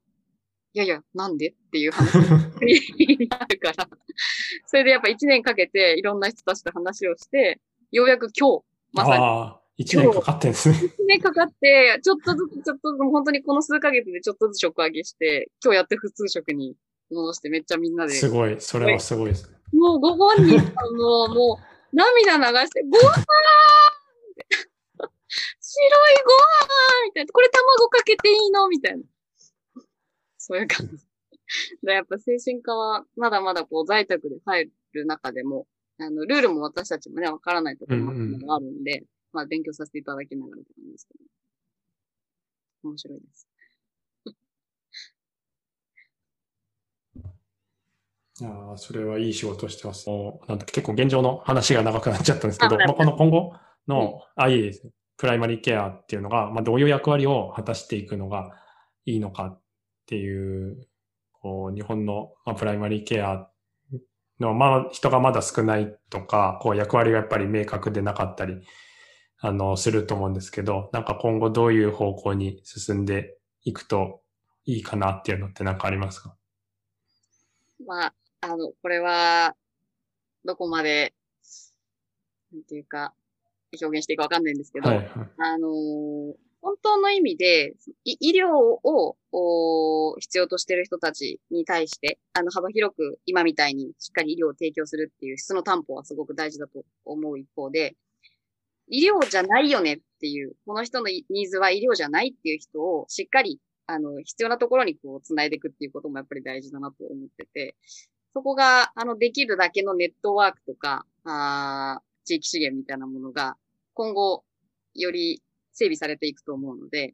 [0.73, 3.89] いやいや、なんでっていう話になるから、
[4.65, 7.59] それでやっぱ一年かけていろんな人たちと話をして、
[7.91, 9.60] ようやく今日、まさに。
[9.97, 10.75] ああ、一年かかってんですね。
[10.83, 16.75] 一年かかって、ちょっとずつ、ちょっと、本当にこの数ヶ月でちょっとずつ食上げして、今日やって普通食に
[17.09, 18.13] 戻してめっちゃみんなで。
[18.13, 19.57] すごい、それはすごいですね。
[19.73, 21.59] もうご本人さんも、も
[21.93, 23.25] う涙流して、ご飯
[25.71, 27.31] 白いご飯みたいな。
[27.31, 29.03] これ卵かけていいのみたいな。
[30.37, 30.97] そういう感じ。
[31.83, 35.67] だやっぱ精神科はまだまだこう在宅で入る中でも、
[35.99, 41.23] あの、ルールも私たちもね、わからないところもあるんで、うんうん、まあ勉強させていただきながらって感じですけど。
[42.83, 43.47] 面白いです。
[48.43, 50.09] ああ、それはいい仕事してます。
[50.09, 53.53] なんだ結構現状の話が長くなっちゃったんですけど、 まあ、この今後
[53.87, 54.91] の、あ、いいですね。
[55.17, 58.59] プライマリーケアっていうのが、まあ、どういう役割を果たしていくのが
[59.05, 59.61] いいのかっ
[60.07, 60.87] ていう、
[61.33, 63.47] こう、日本の、まあ、プライマリーケア
[64.39, 68.61] の、まあ、人がまだ少ないとか、こう、役割がやっぱり明確でなかったり、
[69.43, 74.21] あの、すると思うんですけど、なんか今後どういう方向に進んでいくと
[74.65, 76.35] いいかなっていうのって何かありますか？
[77.85, 79.55] まあ、あの、これは、
[80.45, 81.13] どこまで、
[82.53, 83.13] なんていうか、
[83.71, 87.73] 表現していいかわかんないんですけど、はいはい、あのー、本当の意味で、
[88.05, 97.95] 医療を必要としている人たちに対して、あの、幅広く今みたいにしっかり医療を提供するっていう質の担保はすごく大事だと思う一方で、
[98.91, 107.75] 医療じゃないよねっていう、この人のニーズは医療じゃないっていう人をしっかり、あの、必要なところにこう、繋いでいくっていうこともやっぱり大事だなと思ってて、
[108.33, 113.55] そこが、あの、できるだけのネットワークとか、あ地域資源みたいなものが、
[113.93, 114.43] 今後、
[114.93, 117.13] より整備されていくと思うので、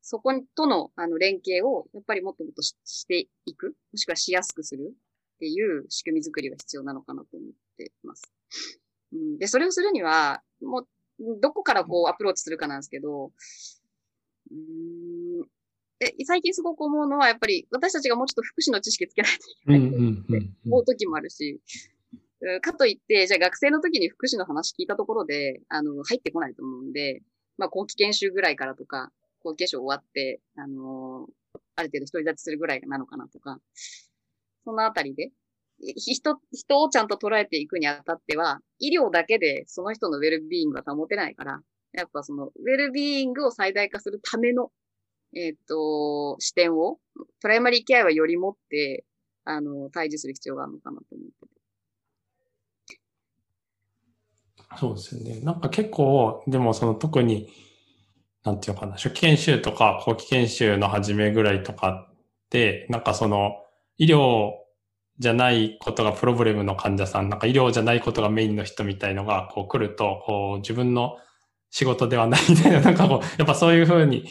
[0.00, 8.32] そことの、あの、連携を、やっぱりもっともっとしていく、もしくはしやすくするっていう仕組み作りが必要なのかなと思っています。
[9.12, 10.88] うん、で、それをするには、もう、
[11.40, 13.32] どこからこうアプローチするかなんですけど、
[14.50, 15.46] うん
[16.00, 21.60] え最近すごく思うのは、やっぱり私たちがもうちょっと福祉の知識つけないといけないって思う時もあるし、
[22.62, 27.22] かといって、じゃあ学生の時に福祉の話聞いたところで、あの、入ってこないと思うんで、
[27.56, 33.58] まあ、後期研修ぐらいからとか、後期研修終わって、あのー、ある程度独り立ちするぐらいなのかなとか、
[34.64, 35.32] そのあたりで、
[35.80, 41.60] 人、人をちゃんと捉えていくにあたっては、医療だけでその人のウェルビーイングが保てないから、
[41.92, 44.70] やっぱそのウェルビーイングを最大化するための、
[45.34, 46.98] えっ、ー、と、視点を、
[47.40, 49.04] プライマリーケアはより持って、
[49.44, 51.58] あの、対峙する必要があるのかなと思ってて。
[54.78, 55.40] そうですよね。
[55.40, 57.50] なんか結構、でもその特に、
[58.44, 62.14] なんていうのかな、初期研修とか後期研修の始めぐらいとかっ
[62.50, 63.56] て、なんかその
[63.96, 64.52] 医療
[65.18, 71.16] じゃないことがプロブレムの患者さん、なんか医療じゃないことがメインの人みたいのがこう来ると、こう自分の
[71.70, 74.28] 仕事ではないみたいな、なんかこう、やっぱそういう風に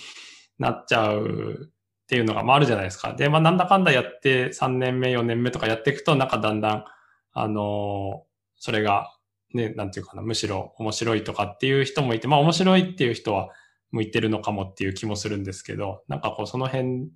[0.60, 3.14] なっちゃうっていうのがまああるじゃないですか。
[3.14, 6.86] で、まあなんだかんだやって3年目、4年目とかやっていくと、なんかだんだん、
[7.34, 8.24] あの
[8.56, 9.14] それが
[9.54, 13.50] ね、なんていうかな、むしろ面白いとかっていう人もいて、まあ面白いっていう人は
[13.92, 17.10] 向いてるのかもっていう気もするんですけど、なんかこうその辺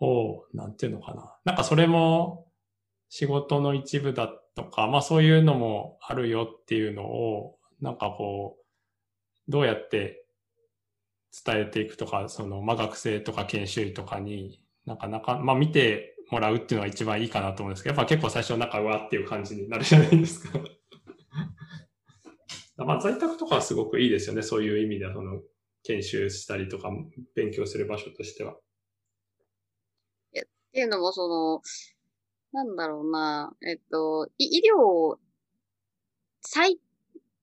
[0.00, 1.36] を、なんていうのかな。
[1.44, 2.46] なんかそれも
[3.10, 10.24] 仕事の一部だとか、まあそういうのもあるよっていうのを、なんかこう、どうやって
[11.44, 20.60] 伝えていくとか、その、まあ学生とか研修医とかに、なかなか、まあ見てもらうっていうのが一番いいかなと思うんですけど、やっぱ結構最初なんかうわっていう感じになるじゃないですか。
[22.78, 24.42] まあ、在宅とかはすごくいいですよね。
[24.42, 25.42] そういう意味では、その、
[25.82, 26.90] 研修したりとか、
[27.34, 28.54] 勉強する場所としては。
[28.54, 28.56] っ
[30.72, 31.60] ていうのも、その、
[32.52, 35.16] なんだろうな、えっと、医療、
[36.40, 36.78] 最、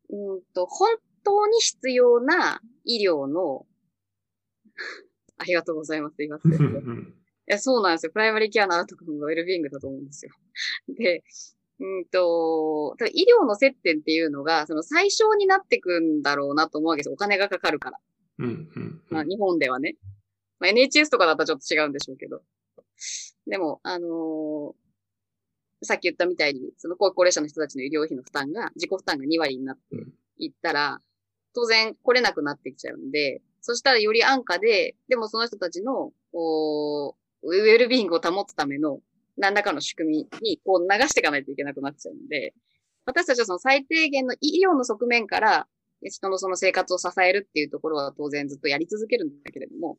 [0.10, 0.90] うんと、本
[1.24, 3.66] 当に必要な医療の、
[5.38, 6.16] ありがとうございます。
[6.18, 6.52] 言います い
[7.46, 8.12] や、そうなんですよ。
[8.12, 10.34] プライマリーケアのアート君がウェルビーイングだと思うんですよ。
[10.90, 11.24] で、
[11.80, 18.00] うんと、医療の接点っていうのが、その最小になってくんだろうなと思うわけですお金がかかるから。
[18.40, 19.96] うんうん、うん、まあ、日本ではね。
[20.60, 22.42] まあ、NHS とかだったらちょっと違うんでしょうけど。
[23.46, 24.87] でも、あのー、
[25.84, 29.96] さっき言ったみたいに、その高齢者の人たちの医療費の負担が、自己負担が2割になって
[30.38, 31.00] いったら、
[31.54, 39.00] 当然来れなくなってきちゃうんで、そしたらより安価で、でもその人たちの、おウェルビーイングを保つための
[39.38, 42.54] 何らかの仕組みにこう流していかないといけなくなっちゃうんで、
[43.06, 45.68] 私たちはその最低限の医療の側面から、
[46.02, 49.98] 人のその生活を支えるっていうところは当然ずっとやり続けるんだけれども、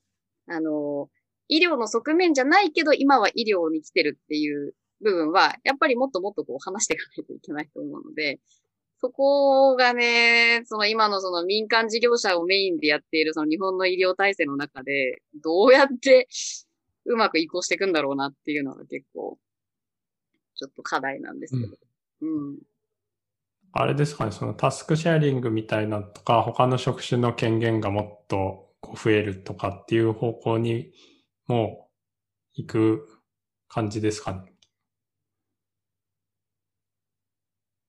[0.48, 1.08] あの、
[1.48, 8.40] 医療の側面じゃないけど、今は医療に来てるっていう部分は、やっぱりもっともっとこう話していかないといけないと思うので、
[9.00, 16.26] そこがね、その今のその民間事業者をメインでやっているその日本の医療体制の中で、どうやって
[17.04, 19.38] うまく移行していくんだろうなっていうのが結構、
[20.56, 21.76] ちょっと課題なんですけど。
[22.22, 22.48] うん。
[22.50, 22.58] うん、
[23.72, 30.92] あれですかね、そのタスクシェアリングみたいなとか、他の職種の権限がもっとこう増えるとかっていう方向に
[31.46, 31.88] も
[32.54, 33.08] 行く
[33.68, 34.57] 感じですかね。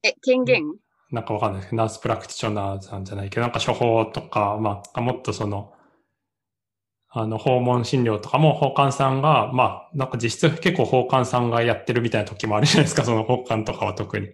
[0.04, 0.64] え、権限、
[1.12, 5.74] なんかわかんないですけど、ナースプラクティショナーなんじゃないけど、なんか処方とか、まあ、もっとその、
[7.12, 14.30] あの、訪問診療とかも、法官さんが、まあ、なんか実質結構法官さんがやってるみたいな時もあるじゃないですか、その法官とかは特に。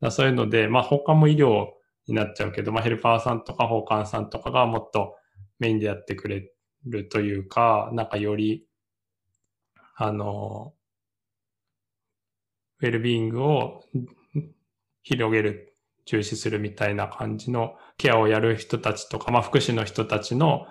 [0.00, 1.68] だそういうので、まあ、法官も医療
[2.08, 5.14] になっちゃうけど、まあ、ヘルパーさんとか法官さんとかがもっと
[5.60, 6.50] メインでやってくれ
[6.86, 8.66] るというか、なんかより、
[9.94, 10.74] あの、
[12.80, 13.84] ウェルビーイングを
[15.02, 15.74] 広げる、
[16.04, 20.66] 重視するみたいな感じのケアをやる人たちとか、まあ福祉の人たちの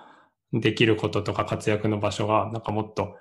[0.52, 3.16] できることとか活躍の場所がなんかもっと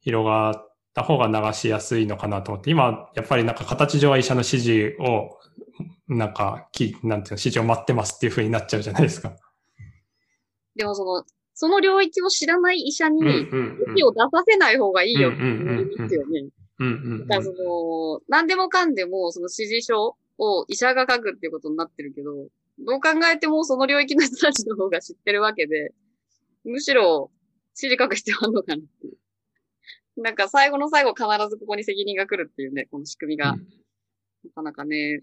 [0.00, 5.38] 広がった方が流しやすいのかなと思って、今やっぱりなんか形上は医者の指示を
[6.08, 9.36] なんか、き、なんていうの、指示を待ってますっていう風になっちゃうじゃないですか。
[10.74, 11.24] でもその、
[11.54, 16.48] その領域を知らない医者に、指示を出させない方がいいよって言うんですよね。
[17.26, 22.30] だからその、何でもかんでも、その指示書を医者が書くっていうことになってるけど、
[22.78, 25.92] どう考えてもその領域の人たちの方が知ってるわけで、
[26.64, 27.30] むしろ
[27.80, 30.22] 指示書く必要あるのかなっていう。
[30.22, 33.58] なんか最後の最後必ずここに責任が来るっていうね、この仕組みが、うん、
[34.44, 35.22] なかなかね、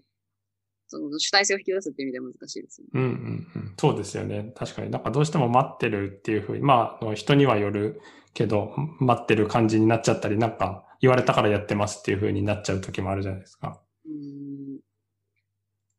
[0.88, 2.90] その主体性を引き出すっていう意味では難しいですよね。
[2.94, 3.74] うんうんうん。
[3.78, 4.52] そうですよね。
[4.54, 4.90] 確かに。
[4.90, 8.00] なんかどうしても待ってるっていうふうに、まあ、人にはよる
[8.34, 13.80] けど、待ってる感じになっちゃったり、なんか言われたからやってますっていうふうになっちゃう時もあるじゃないですか。
[14.06, 14.78] うん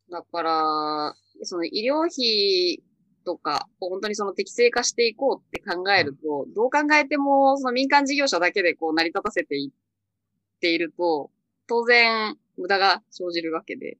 [0.10, 2.84] だから、その医療費
[3.26, 11.30] とか、本当にその適正化していこうって考えると、うん、どう考えても、その民間事業者だけでこう成り立たせていっていると、
[11.68, 13.98] 当然無駄が生じるわけで、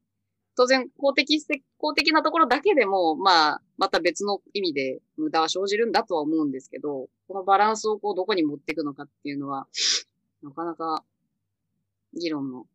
[0.56, 1.46] 当然公的、
[1.78, 9.68] 公的なところだけでも、まあ、また別の意味で無駄は生じるんだとは思うんですけど、このバランスをこうどこに持っていくのかっていうのは、
[10.42, 11.04] なかなか
[12.14, 12.66] 議論の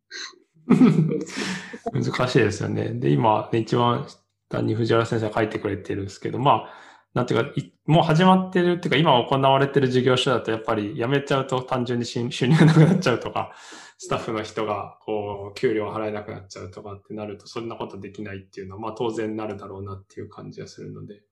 [1.93, 2.91] 難しいですよね。
[2.95, 4.07] で、今、ね、一番
[4.49, 6.75] 下に藤原先生が書いてくれてるんですけど、まあ、
[7.15, 7.53] なんていうか、
[7.87, 13.53] もう始まってるっていうか、今行われてる事業所だと、やっぱり辞めちゃうと単純に収入なくなっちゃうとか、
[13.99, 21.23] スタッフの人が、こう、給料払えなくなっちゃうとかってなると、そんなことできないっていうのは、まあ当然なるだろうなっていう感じがするので、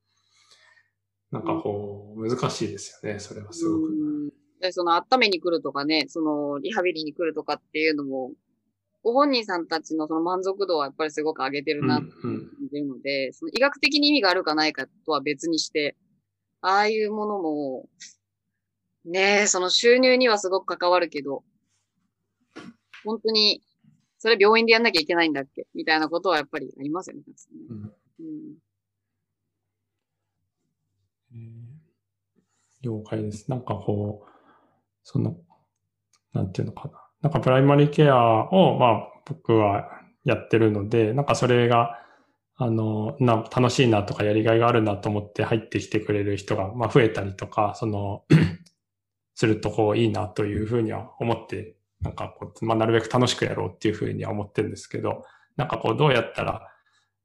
[1.31, 4.35] なんかこう、難しいですよね、それはすごく。
[4.61, 8.33] で、その温めに来るとかね、そのリハビリに来るとかっていうのも、
[9.03, 12.07] ご本人さんたちのその満足度はやっぱりすごく上げてるなって
[12.77, 15.97] いうので、うんうん、その医学的に意味があるかないかとは別にして、
[16.61, 17.89] ああいうものも、
[19.07, 21.43] ねえ、その収入にはすごく関わるけど、
[23.03, 23.63] 本当に、
[24.19, 25.67] それ病院でやんなきゃいけないんだっけ？
[25.75, 27.23] みたいなことはやっぱりありますよね。
[27.71, 28.59] うん、
[31.33, 31.81] うん、
[32.83, 33.51] 了解です。
[33.51, 34.30] なんかこう、
[35.03, 35.37] その、
[36.33, 36.95] なんていうのかな。
[37.23, 39.91] なんかプライマリーケアを、まあ僕は
[40.25, 41.99] やってるので、なんかそれが、
[42.57, 48.25] あの、な、楽しいなとかやりがいがあるなと思って入ってきてくれる人が、まあ増えたりとか、その
[49.35, 55.25] するとこういいなというふうには思って、なんかこう、まあなるべく楽しくやろうっていうふうには思ってるんですけど、
[55.57, 56.67] なんかこうどうやったら、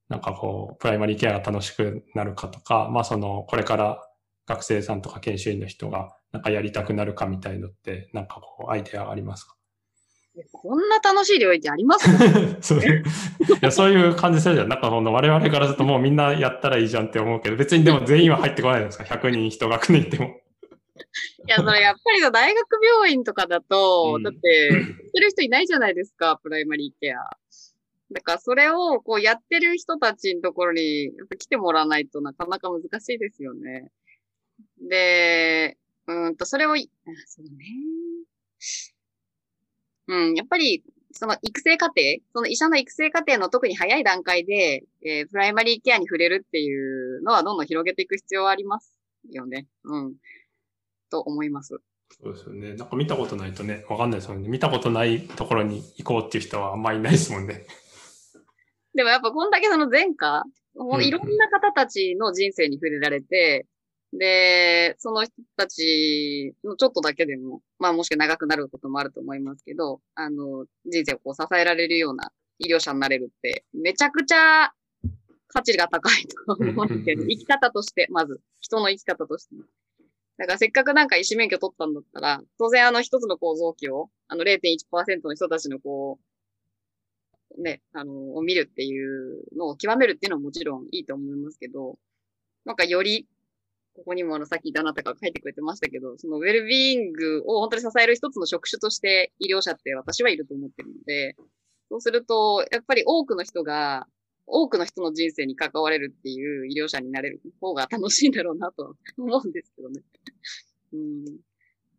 [0.10, 4.05] なんかこう、プライマリーケアが楽しくなるかとか、まあその、これから
[4.48, 9.56] 学生さんとか研修員の人がなんかやりたくなるかみたいのって、なんかこう、アイデアありますか？
[10.52, 12.10] こんな楽しい領域あります？
[12.62, 12.84] そうい
[13.62, 14.68] やそういう感じするじゃん。
[14.68, 20.26] なんかこの我々からするともうみんなやったらいいじゃんって思うけど、別にでも全員は入ってこないですか ?100 人一学年いても。
[21.48, 27.18] いや、それやっぱり大学病院とかだと、うん、だって、やってる人いないじゃないですか、プライマリーケア。
[28.12, 33.92] だからそれをこうやってる人たちのところに来てもらわないとなかなか難しいですよね。
[34.82, 36.84] で、うんと、それを、そ
[37.42, 37.66] うね。
[40.08, 42.02] うん、やっぱり、その育成過程、
[42.34, 49.00] その医者の育成過程の特に早い段階で、えー、プライマリーケアに触れるっていうのはどんどん広げていく必要はあります
[49.32, 49.68] よね。
[49.86, 50.16] うん。
[51.10, 51.80] と思います。
[52.22, 52.74] そうですよね。
[52.74, 54.50] なんか見たことないとね、わかんないですもんね。
[54.50, 57.66] 見たことないところに行こうっていう人はあんまりいないですもんね。
[58.94, 60.44] でもやっぱこんだけその前科、
[61.02, 63.66] いろんな方たちの人生に触れられて、
[64.18, 74.72] で、その人たちのちょっとだけでも、まあもしくは長くなることもあると思いますけど、あの、人生をこう支えられるような医療者になれるって、めちゃくちゃ
[75.48, 79.56] 価値が高いと思うんですけど、生き方として、まず、人の生き方として。
[80.38, 86.20] だからせっかくなんか医師免許取ったんだったら、当然あの一つの構造器を、あの0.1%の人たちのこ
[87.58, 91.98] う、ね、あの、を見るっていうのを極めるっていうのはもちろんいいと思いますけど、
[92.66, 93.28] なんかより、
[93.96, 101.36] ここにもあの、さっきあなたが書いてくれてましたけど、そのウェルビーイングを本当に支える一つの職種として医療者って私はいると思ってるので、
[101.90, 104.08] そうすると、やっぱり多くの人が、
[104.48, 110.02] 多くの人の人生に関われるっていう医療者になれる方が楽しいんだろうなと思うんですけどね。
[110.94, 111.26] うん。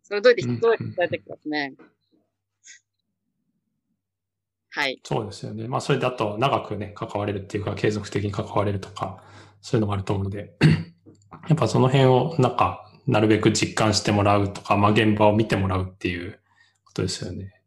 [0.03, 1.75] それどうやって、どうやって伝えてくださいね。
[4.71, 5.01] はい。
[5.03, 5.67] そうですよね。
[5.67, 9.25] まあ、それだと長くね、関われるっていうか、継続的に関われるとか、
[9.63, 10.55] そういうのもあると思うので、
[11.49, 16.41] やっぱその辺を、なんか、なるべく実感してもらうとか、まあ、現場を見てもらうっていう
[16.85, 17.63] ことですよね。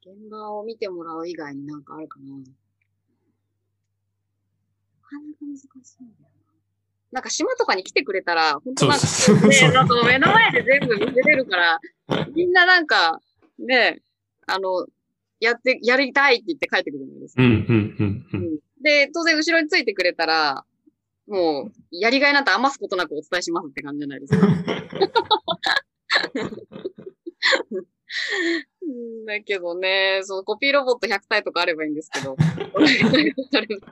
[0.00, 2.26] 現場を見てもらう以外になんかあるかな
[5.02, 5.66] かなか難し
[6.00, 6.40] いんだよな。
[7.12, 9.06] なんか島とかに来てくれたら、本当なんか、
[9.48, 11.80] ね、なんか目の前で全部見せれるから、
[12.34, 13.20] みんななんか、
[13.58, 14.00] ね、
[14.46, 14.86] あの、
[15.40, 17.42] やって、やりたいって言って帰ってくるじゃないですか。
[17.42, 20.64] うんうんうんうん、で、当然後ろについてくれたら、
[21.30, 24.48] もう、やりがいなんて余すことなくお伝えしますって感じじゃないですか。
[29.26, 32.36] だけどね、そのコピーロボット100体とかあればいいんですけど、
[32.72, 32.98] それ難しい
[33.76, 33.86] んで。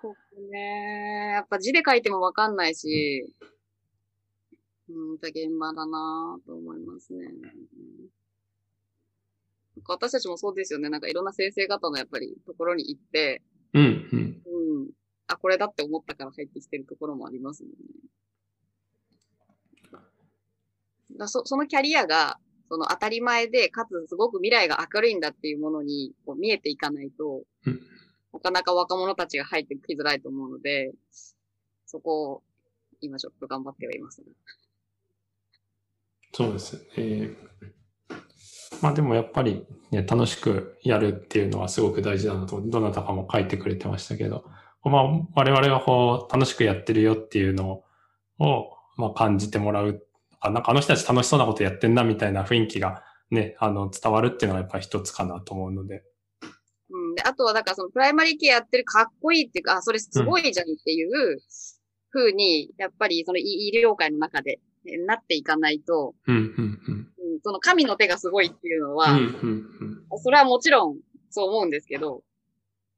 [0.00, 0.16] ここ
[0.52, 3.34] ね、やっぱ字で書いてもわかんないし、
[4.88, 7.32] うん、現場だなと思いますね。
[9.88, 10.88] 私たちもそうですよね。
[10.88, 13.42] なんかいろんな先生方のやっぱりところに行って、
[13.74, 14.42] うん、うん。
[14.46, 14.90] うん。
[15.26, 17.76] あ、これだって思ったから入ってきてるところもありますもんね。
[21.16, 22.38] だそそのキャリアが、
[22.68, 27.44] その当たり前で、かつすごく未来が明るいんだっていうものにこう見えていかないと、
[28.32, 30.92] なかなか若者たちが入ってきづらいと思うので、
[31.86, 32.42] そこを
[33.00, 34.26] 今ちょっと頑張ってはいます、ね。
[36.32, 37.36] そうですね。
[38.82, 44.44] まあでもやっぱり、ね、楽しくやるっていうのはすごく大事だなと、どなたかも書いてくれてましたけど、
[44.84, 45.04] まあ
[45.34, 47.82] 我々がこう楽しくやってるよっていうの
[48.38, 50.04] を、まあ感じてもらう
[50.40, 56.02] あ、なんかあの人たち楽しそうなことやってんなみたいな雰囲気がね、あの、伝わるっていうのはやっぱり一つかなと思うので。
[56.90, 57.14] うん。
[57.14, 61.38] で、あとはだからそのプライマリーケアやってるかっこいいっていうか、あ、それすごいじゃんっていう
[62.10, 64.60] 風に、やっぱりその医療界の中で、
[65.06, 66.97] なっていかないと、うんうんうん、
[67.42, 69.18] その神の手がすごいっていうのは、
[70.22, 70.98] それはもちろん
[71.30, 72.22] そう思うんですけど、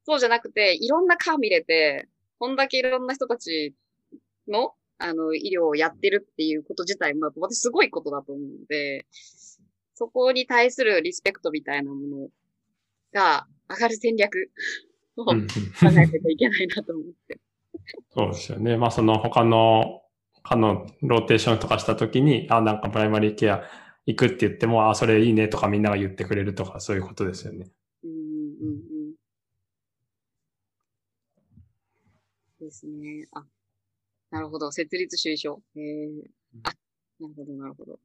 [0.04, 3.74] そうじゃなくて、いろんな科見れて、こんだけいろんな人たち
[4.48, 9.06] のあの、医療をやってるっていうこと自体も、私すごいことだと思うので、
[9.94, 12.28] そこに対するリスペクトみたいなもの
[13.12, 14.50] が上がる戦略
[15.16, 17.38] を考えなきゃいけないなと思って。
[18.14, 18.76] そうですよね。
[18.76, 20.02] まあその他の、
[20.42, 23.64] 他のローテーションとかしたときに、あ、なんかプライマリーケア
[24.10, 27.70] 行くって言っても、あ、それいいねとかみんなが言ってくれるとか、そういうことですよね。
[28.02, 29.14] うんうんうん。
[32.60, 33.26] ですね。
[33.32, 33.44] あ、
[34.30, 34.72] なるほど。
[34.72, 35.62] 設立主意書。
[35.76, 36.22] えー、
[36.64, 36.72] あ、
[37.20, 38.00] なるほど、なるほど。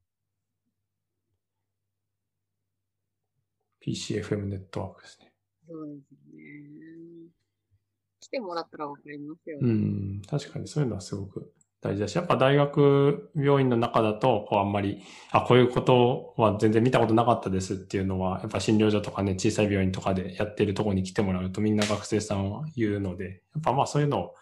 [3.82, 5.32] PCFM ネットワークですね。
[5.68, 7.30] そうですね。
[8.20, 9.70] 来てもらったらわかりますよね。
[9.70, 11.54] うん、確かにそういうのはすごく
[11.86, 24.36] 大事だし、やっぱ大学病院の中だと、こうあんまり、あ、こういうことは全然見たことなかったですっていうのは、やっぱ診療所とかね、小さい病院とかでやってるとこに来てもらうとみんな学生さんは言うので、やっぱまあそういうのを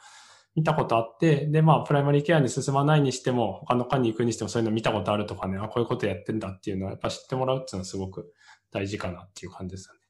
[0.55, 8.31] 見たことあって、で、まあ、プライマリーケアに進まないにしても、他の科に行くにしてもそういうの見たことあるとかね、あ、こういうことやってんだっていうのは、やっぱ知ってもらうっていうのはすごく
[8.71, 10.02] 大事かなっていう感じですよね。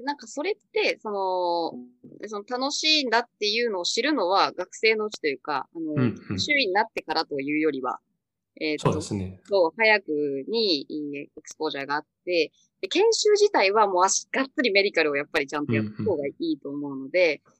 [0.00, 8.00] なんかそれって、その、その楽しいんだっていうのを知るのは学生のうちというか、あの、うんうん、周囲になってからというよりは、
[8.60, 9.40] えー、そうですね。
[9.44, 10.86] そう、早くに
[11.36, 17.56] エクスポージャーがあって、で研修自体はもう足、がっつりメディカルをやっぱりちゃんとやった方がいいと思うので、うんうん、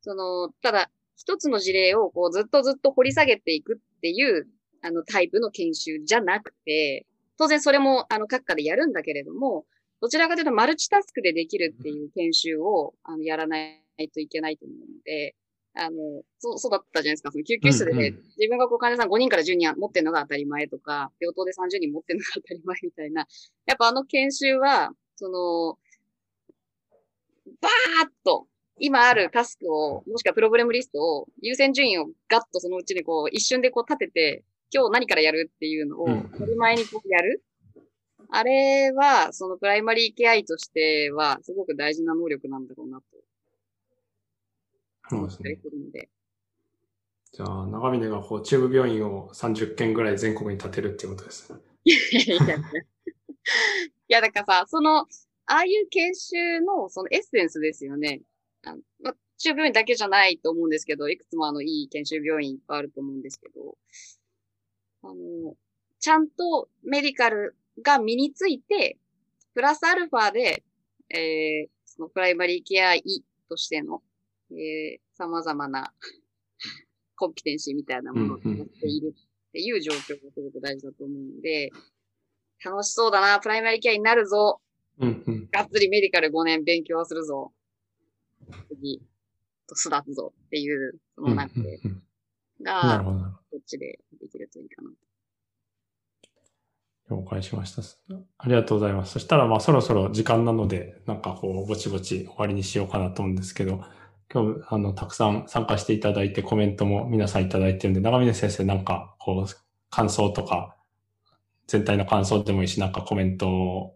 [0.00, 4.46] その、ただ、一つの事例をこうずっとずっと掘り下げていくっていう、
[4.82, 7.06] あのタイプの研修じゃなくて、
[7.38, 9.64] 当然それもあの各科でやるんだけれども、
[10.00, 15.34] どちらかというとマルチタスクでできるっていう研修をあのやらないといけないと思うので、
[15.78, 17.30] あの、そう、そうだったじゃないですか。
[17.30, 23.26] その救急室で、ね、うんうん、自分がこう患者さん5人から10人持ってるのが当たり前とか、病棟で30人持ってるのが当たり前みたいな。
[23.66, 25.78] やっぱあの研修は、その、
[27.60, 28.46] バーッと
[28.78, 37.42] 今あるタスクを、もしくはプログラムリストを、優先順位をガッとそのうちにこう、一瞬でこう立てて、今日何からやるっていうのを、当たり前にこうやる。
[38.30, 43.04] あれは、そのプライマリーケア医としては、すごく大事な能力なんだろうなと。
[45.08, 46.08] そうですね。
[47.32, 51.52] じゃあ、長峰がこう中部病院を30件ぐらい全国に建てるっていうことです。
[51.84, 52.60] いや、い
[54.08, 55.06] やだからさ、その、あ
[55.46, 58.22] あいう研修のそのエッセンスですよね。
[58.64, 63.76] あのま、中部病院だけじゃないと思うんですけど、いくつもあのいい研修病院いっぱいあると思うんですけど、
[65.02, 65.54] あの、
[66.00, 68.98] ちゃんとメディカルが身について、
[69.54, 70.62] プラスアルファで、
[71.10, 74.02] えー、そのプライマリーケア医としての、
[74.50, 75.92] えー、様々な
[77.16, 81.70] コンピテンシーみたいなものをやっているっていう状況がすごく大事だと思うんで、
[82.64, 84.60] 楽しそうだな、プライマリーケアになるぞ。
[84.98, 87.52] うんうん、がっつりメディカル5年勉強するぞ。
[88.68, 89.02] 次、
[89.66, 91.80] と育つぞっていう、その中で、
[92.62, 93.02] が、
[93.52, 94.90] どっちでできるといいかな。
[97.10, 97.82] 了解しました。
[98.38, 99.12] ありがとうございます。
[99.12, 103.84] そしたら、まあ、そろそろ時間なので、なんかこう、ぼちぼち終わりにしようかなと思うんですけど、
[104.32, 109.54] 今日、あの、たくさん参加していただいて、コメントも皆さんいただいてるんで、長峰先生、なんか、こう、
[109.88, 110.76] 感想とか、
[111.68, 113.94] 全体の感想でもいいし、なんかコメント、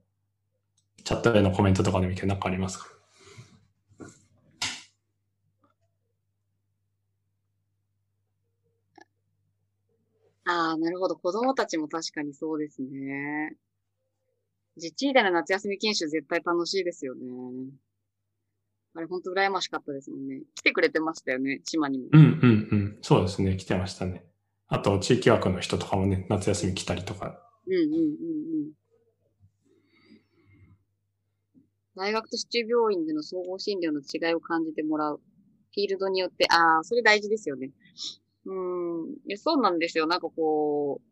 [1.04, 2.99] チャットへのコメントとかでもいいけど、なんかありますか？
[10.70, 11.16] ああ、なるほど。
[11.16, 13.56] 子供たちも確かにそうですね。
[14.76, 17.22] 自治医大の夏休み研修絶対楽しいですよね。
[18.94, 20.42] あれ、ほんと羨ましかったですもんね。
[20.54, 22.06] 来てくれてましたよね、島にも。
[22.12, 22.98] うんうんうん。
[23.02, 24.24] そうですね、来てましたね。
[24.68, 27.40] あと、地域枠の人とかもね、夏休み来たりとか。
[27.66, 27.98] うんうんうんう
[28.68, 28.72] ん。
[31.96, 35.20] 大学と市中病院での総合診療の違いを感じてもらう。
[35.72, 37.70] フィールドによって、ああ、それ大事ですよね。
[38.50, 39.10] うん。
[39.26, 40.06] いや、そうなんですよ。
[40.06, 41.10] なんかこう、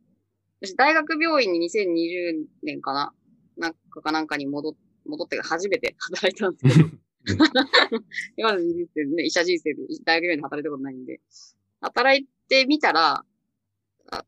[0.60, 3.12] 私大学病院に2020年かな
[3.56, 4.72] なんかかなんかに戻っ、
[5.06, 6.90] 戻って初めて 働いたんですけど。
[8.36, 11.20] 今の人生でね、医者人生で大学病院で働いたことないんで。
[11.80, 13.24] 働いてみたら、
[14.10, 14.24] あ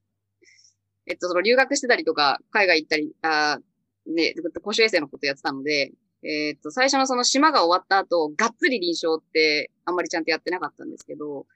[1.06, 3.60] えっと、その留学してたりとか、海外行ったり、あ
[4.06, 5.92] ね、公衆衛生のことやってたので、
[6.22, 11.46] えっと、最初のその島が終わった後、がっつり臨床ってあんまりちゃんとやってなかったんですけど、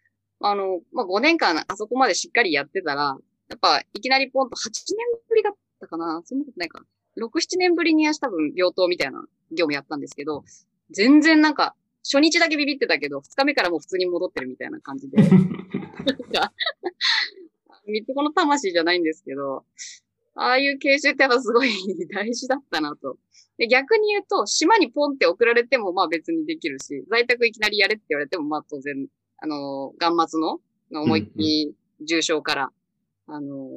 [0.47, 3.16] あの、まあ、5年間あそこまでしっかりやってたら、
[3.49, 6.82] やっぱいきなりポンと8年ぶりだったかなそんなことないか。
[7.16, 9.20] 6、7年ぶりに多分病棟みたいな
[9.53, 10.45] 業務やったんですけど、
[10.90, 11.74] 全然なんか、
[12.05, 15.16] 初日だけビビってたけど、2日目からもう普通に戻ってるみたいな感じで。
[17.86, 19.64] 三つ子の魂じゃないんですけど、
[20.34, 21.70] ああいう研修ってやっぱすごい
[22.12, 23.16] 大事だったなと。
[23.57, 29.07] で逆に言うと、島にポンって送られてもまあ別にできるし、在宅いきなりやれって言われてもまあ当然
[29.45, 30.59] あの、元末の
[30.90, 32.70] 思いっきり重症から、
[33.28, 33.68] うんうん、あの、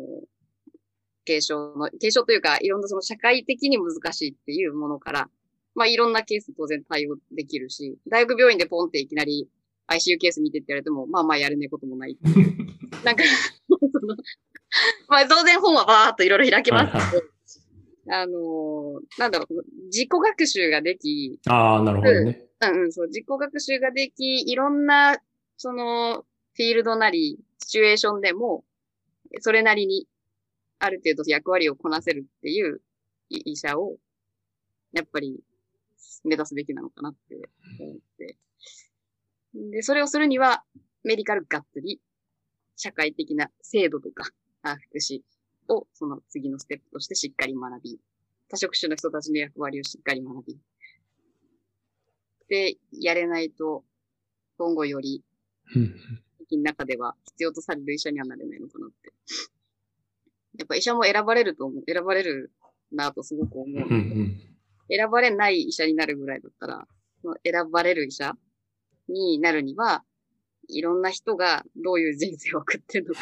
[1.25, 5.29] 軽症の、軽症というか、いろんなその社会的に難しいっていうものから、
[5.75, 9.49] まあいろんなケース当然対応できるし、大学病院でポンっていきなり
[9.89, 12.55] ICU ケース見てって言われても、まあまあやれないこともないっていう。
[13.03, 13.23] なんか
[13.67, 13.75] そ
[14.07, 14.15] の、
[15.09, 22.47] まあ当然本はバーっといろいろ開けますけど、あのー、なんだろう、自己学習ができ、ああ、なるほどね。
[22.61, 25.17] うんうん、そう、自己学習ができ、いろんな
[25.57, 28.63] その、フィールドなり、シチュエーションでも、
[29.41, 30.07] それなりに、
[30.79, 32.81] ある程度役割をこなせるっていう
[33.29, 33.97] 医者を、
[34.93, 35.43] やっぱり、
[36.23, 37.49] 目指すべきなのかなって
[37.79, 38.37] 思って。
[39.53, 40.63] で、それをするには、
[41.03, 41.99] メディカルがっつり、
[42.75, 44.29] 社会的な制度とか、
[44.89, 45.21] 福祉
[45.69, 47.99] を、その次のステップとしてしっかり学び、
[48.49, 50.59] 多職種の人たちの役割をしっかり学び、
[52.47, 53.83] で、やれないと、
[54.57, 55.23] 今後より
[55.75, 59.13] の中では必要とされる医者にはなれないのかなって。
[60.57, 62.51] やっぱ医者も選ばれると思う、選ばれる
[62.91, 63.87] なとすごく思う、
[64.89, 66.87] 選ばれない医者になるぐらいだったら、
[67.21, 68.33] その選ばれる医者
[69.07, 70.03] になるには、
[70.69, 73.21] いろんな人がどういう人生を送ってるのか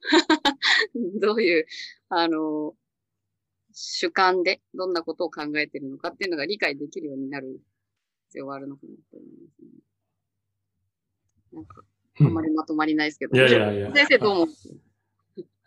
[1.20, 1.66] どういう、
[2.08, 2.74] あの、
[3.72, 7.60] 主観でどんなことを考えてるのかっていうのが理解できるようになる
[8.28, 9.68] 必要があるのかなと思いますね。
[11.54, 11.82] なんか、
[12.20, 13.36] あんまりまとまりないですけど。
[13.36, 13.92] いやいやいや。
[13.94, 14.46] 先生どう思う？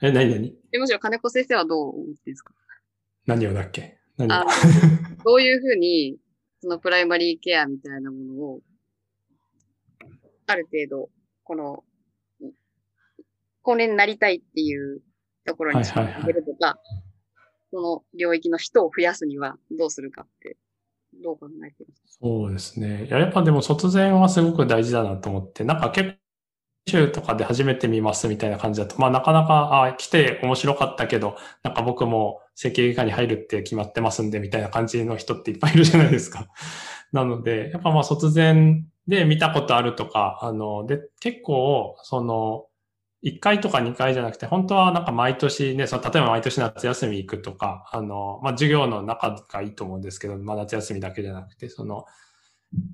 [0.01, 0.55] え、何何？
[0.71, 2.53] え、もちろん金子先生はどう思ってんですか？
[3.25, 3.97] 何をだっけ？
[4.17, 4.45] 何あ
[5.25, 6.17] どういうふうに、
[6.61, 8.61] そのプライマリーケアみたいなものを、
[10.47, 11.09] ある程度、
[11.43, 11.83] この、
[13.61, 15.01] これになりたいっていう
[15.45, 16.79] ところに入れるとか、
[17.69, 20.55] その領域の人を増やすにはどうするかって
[21.23, 21.89] どう考えてる
[22.19, 23.05] そうですね。
[23.05, 26.17] いや、やっぱでも卒前はすごく大事だなと思って、なんか結構、
[26.89, 36.47] 週とかで初めて見ますみたいな感じだと、まあなかなか、あ来て面白かったけど、なんか僕も整形外科に入るって決まってますんで、みたいな感じの人っていっぱいいるじゃないですか。
[37.13, 42.66] なので、やっぱまあ卒前で見たことあるとか、あの、で、結構、その、
[43.23, 52.05] 1回とか2回じゃなくて、本当はなんか毎年ね、その例えば毎年夏休み行くとか、あの、まあ、授業の中がいいと思うんですけど、まあ、夏休みだけじゃなくて、その、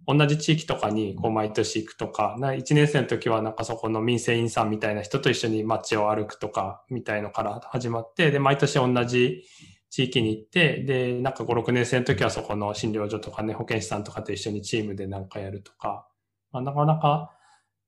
[0.08, 9.44] 同じ地域とかにこう毎年行くとか、な1年生の時はなんかそこの民生委員さんみたいな人と一緒に街を歩くとかみたいのから始まって、で、毎年同じ
[9.90, 16.08] 地域に行って、で、なんか5、6年生の時はそこの診療所とかね、保健師さんとかと一緒にチームでなんかやるとか、
[16.52, 17.32] まあ、なかなか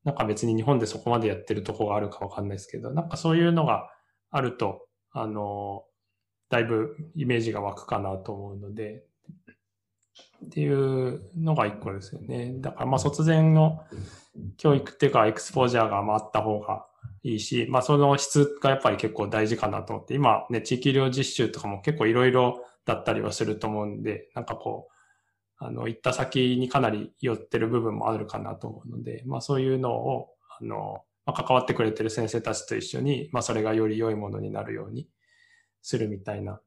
[0.05, 3.89] なんか別に日本でそこまでやってるとこがあるかわかんないですけど、なんかそういうのが
[4.29, 5.83] あると、あの、
[6.49, 9.03] だいぶイメージが湧くかなと思うので、
[10.45, 12.53] っていうのが一個ですよね。
[12.59, 13.83] だからまあ卒前の
[14.57, 16.85] 教育っていうかエクスポージャーがあった方が
[17.23, 24.94] いいし、まあその質がやっぱり結構大事かなと思って、今ね、地域医療実習とかも結構いろいろだったりはすると思うんで、なんかこう、
[25.57, 30.29] あの、行った先にかなり寄ってる部分もあるかなと思うので、まあそういうのを、
[30.59, 35.07] あの、まあ、関わってくれてる先生たちと一緒に、まあそれがより良いものになるように
[35.81, 36.59] するみたいな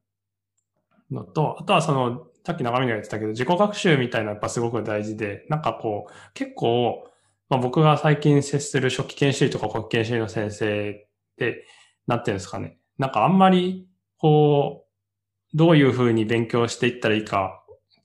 [1.11, 7.07] のと、あとはその、さっき長見が言ってたけど、自己学習みたいなやっぱすごく大事で、なんかこう、結構、
[7.49, 11.65] まあ僕が最近接する初期研修医とか後期研修医の先生って、
[12.07, 12.77] なんていうんですかね。
[12.97, 13.87] なんかあんまり、
[14.17, 14.85] こ
[15.53, 17.58] う、どういうふうに勉強していったらいいか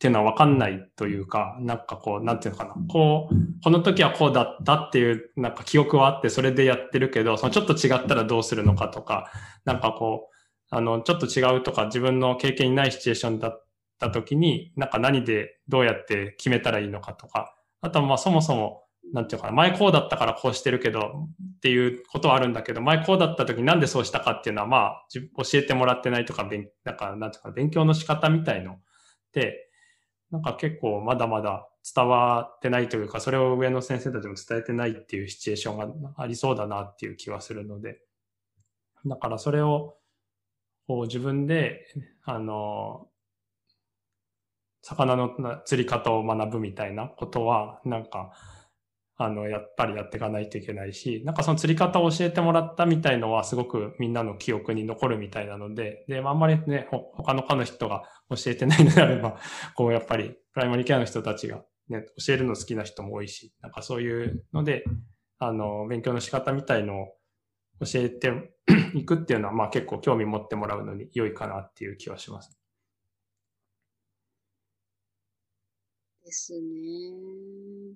[0.04, 2.74] っていうのはわかんないというか、なんかこう、なんていうのかな。
[2.90, 9.30] こう、この時はこうだったっていう、なんか記憶はあってそれでやってるけど、そのちょっと違ったらどうするのかとか、
[9.64, 10.34] なんかこう、
[10.68, 13.66] あの、ちょっと違うとか自分の経験にないシチュエーションだっ
[13.98, 18.82] た時に、なんか何でどうやって決めたらいいのかとか、あとはまあそもそも、
[19.14, 26.46] なんていうかな、前こうだったからこうしてるけどっていうことはあるんだけど、前こうだった時になんでそうしたかっていうのはまあ教えてもらってないとか、
[26.84, 28.76] なんか、なんていうか、勉強の仕方みたいの
[29.32, 29.64] で、
[30.34, 38.00] なんか結構まだまだ伝わってないというか、それを上の先生たちも伝えてないっていうシチュエーションがありそうだなっていう気はするので、
[39.06, 39.94] だからそれを
[40.88, 41.86] こう自分で、
[42.24, 43.06] あの、
[44.82, 45.30] 魚の
[45.64, 48.32] 釣り方を学ぶみたいなことは、なんか、
[49.16, 59.38] あの、やっぱりやっていかないといけないし、なんかその釣り方を教えてもらったみたいのはすごくみんなの記憶に残るみたいなので、で、まあんまりね、他の科の人が教えてないのであれば、
[59.76, 64.84] こうやっぱりプライマリーケアの人たちがね、教えるの好きな人も多いし、なんかそういうので、
[65.38, 67.06] あの、勉強の仕方みたいのを
[67.80, 68.54] 教えて
[68.94, 72.58] いくっていうのは、まあ結構興味持ってもらうのに良いかなっていう気はします。
[76.24, 77.94] ですね。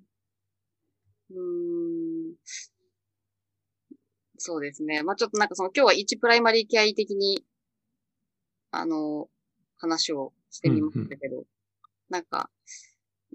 [1.31, 1.41] う
[2.31, 2.35] ん。
[4.37, 5.03] そうですね。
[5.03, 7.43] まあちょっとなんかその今日は一プライマリーケア医的に、
[8.71, 9.27] あの、
[9.77, 11.45] 話をしてみましたけど、うんうん、
[12.09, 12.49] なんか、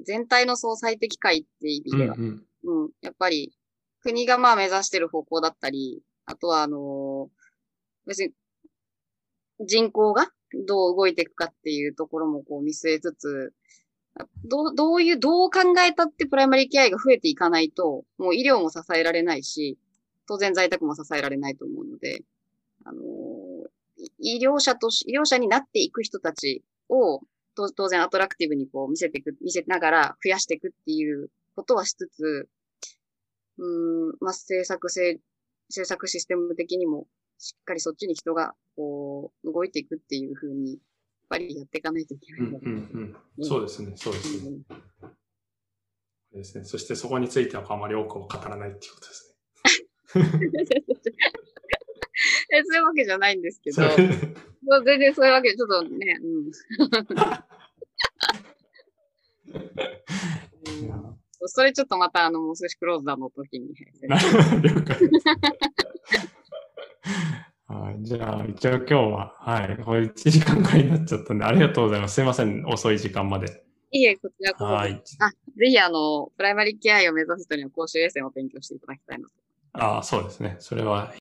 [0.02, 3.52] 全体の総裁的会って意味では、うん、うん、やっぱり
[4.00, 7.30] 国がまあ目指してる方向だったり、あとはあの
[8.06, 8.32] 別に
[9.60, 10.26] 人口が
[10.66, 13.52] どう動いていくかっていうところもこう見据えつつ、
[14.44, 19.78] どう、どういう、どう考えたってプライマリーケアが増えていかないと、もう医療も支えられないし、
[20.26, 22.22] 当然在宅も支えられないと思うので、
[22.84, 23.04] あのー、
[24.18, 27.20] 医療者とし医療者になっていく人たちを、
[27.54, 32.48] 当然アトラクティブにこう見せていく、見せながら増やしていくっていうことはしつつ、
[33.58, 35.20] うん、まあ、政策性、
[35.68, 37.06] 政策システム的にも、
[37.38, 40.78] しっかりそっちに人が、こう、動いていくっていうふうに、
[41.28, 42.40] ぱりやっていかないといけない。
[42.40, 44.50] うんうんうん、そうですね、そうですね。
[46.32, 46.64] うん、ですね。
[46.64, 49.34] そしてそこについてはあまり多くを語らないっていうことですね。
[52.52, 53.82] えそういうわけじゃないんですけど、
[54.84, 56.50] 全然そういうわけで、ちょっとね、うん。
[61.46, 63.74] それちょっとまた、あの、もう少しクローズダの時に。
[63.74, 64.98] 了解。
[67.66, 68.02] はい。
[68.02, 69.76] じゃあ、一応今日は、はい。
[69.82, 72.14] これ1時間くらいになっちゃったんで、ありがとうございます。
[72.14, 72.64] すいません。
[72.66, 73.64] 遅い時間まで。
[73.90, 74.64] いいえ、こちらこそ。
[74.64, 75.02] はい。
[75.20, 75.36] あ、ぜ
[75.70, 79.34] ひ、あの、プライマリーケアを目指す人には公衆衛生を勉強していただきたいなと。
[79.74, 80.56] ああ、そうですね。
[80.60, 81.12] それは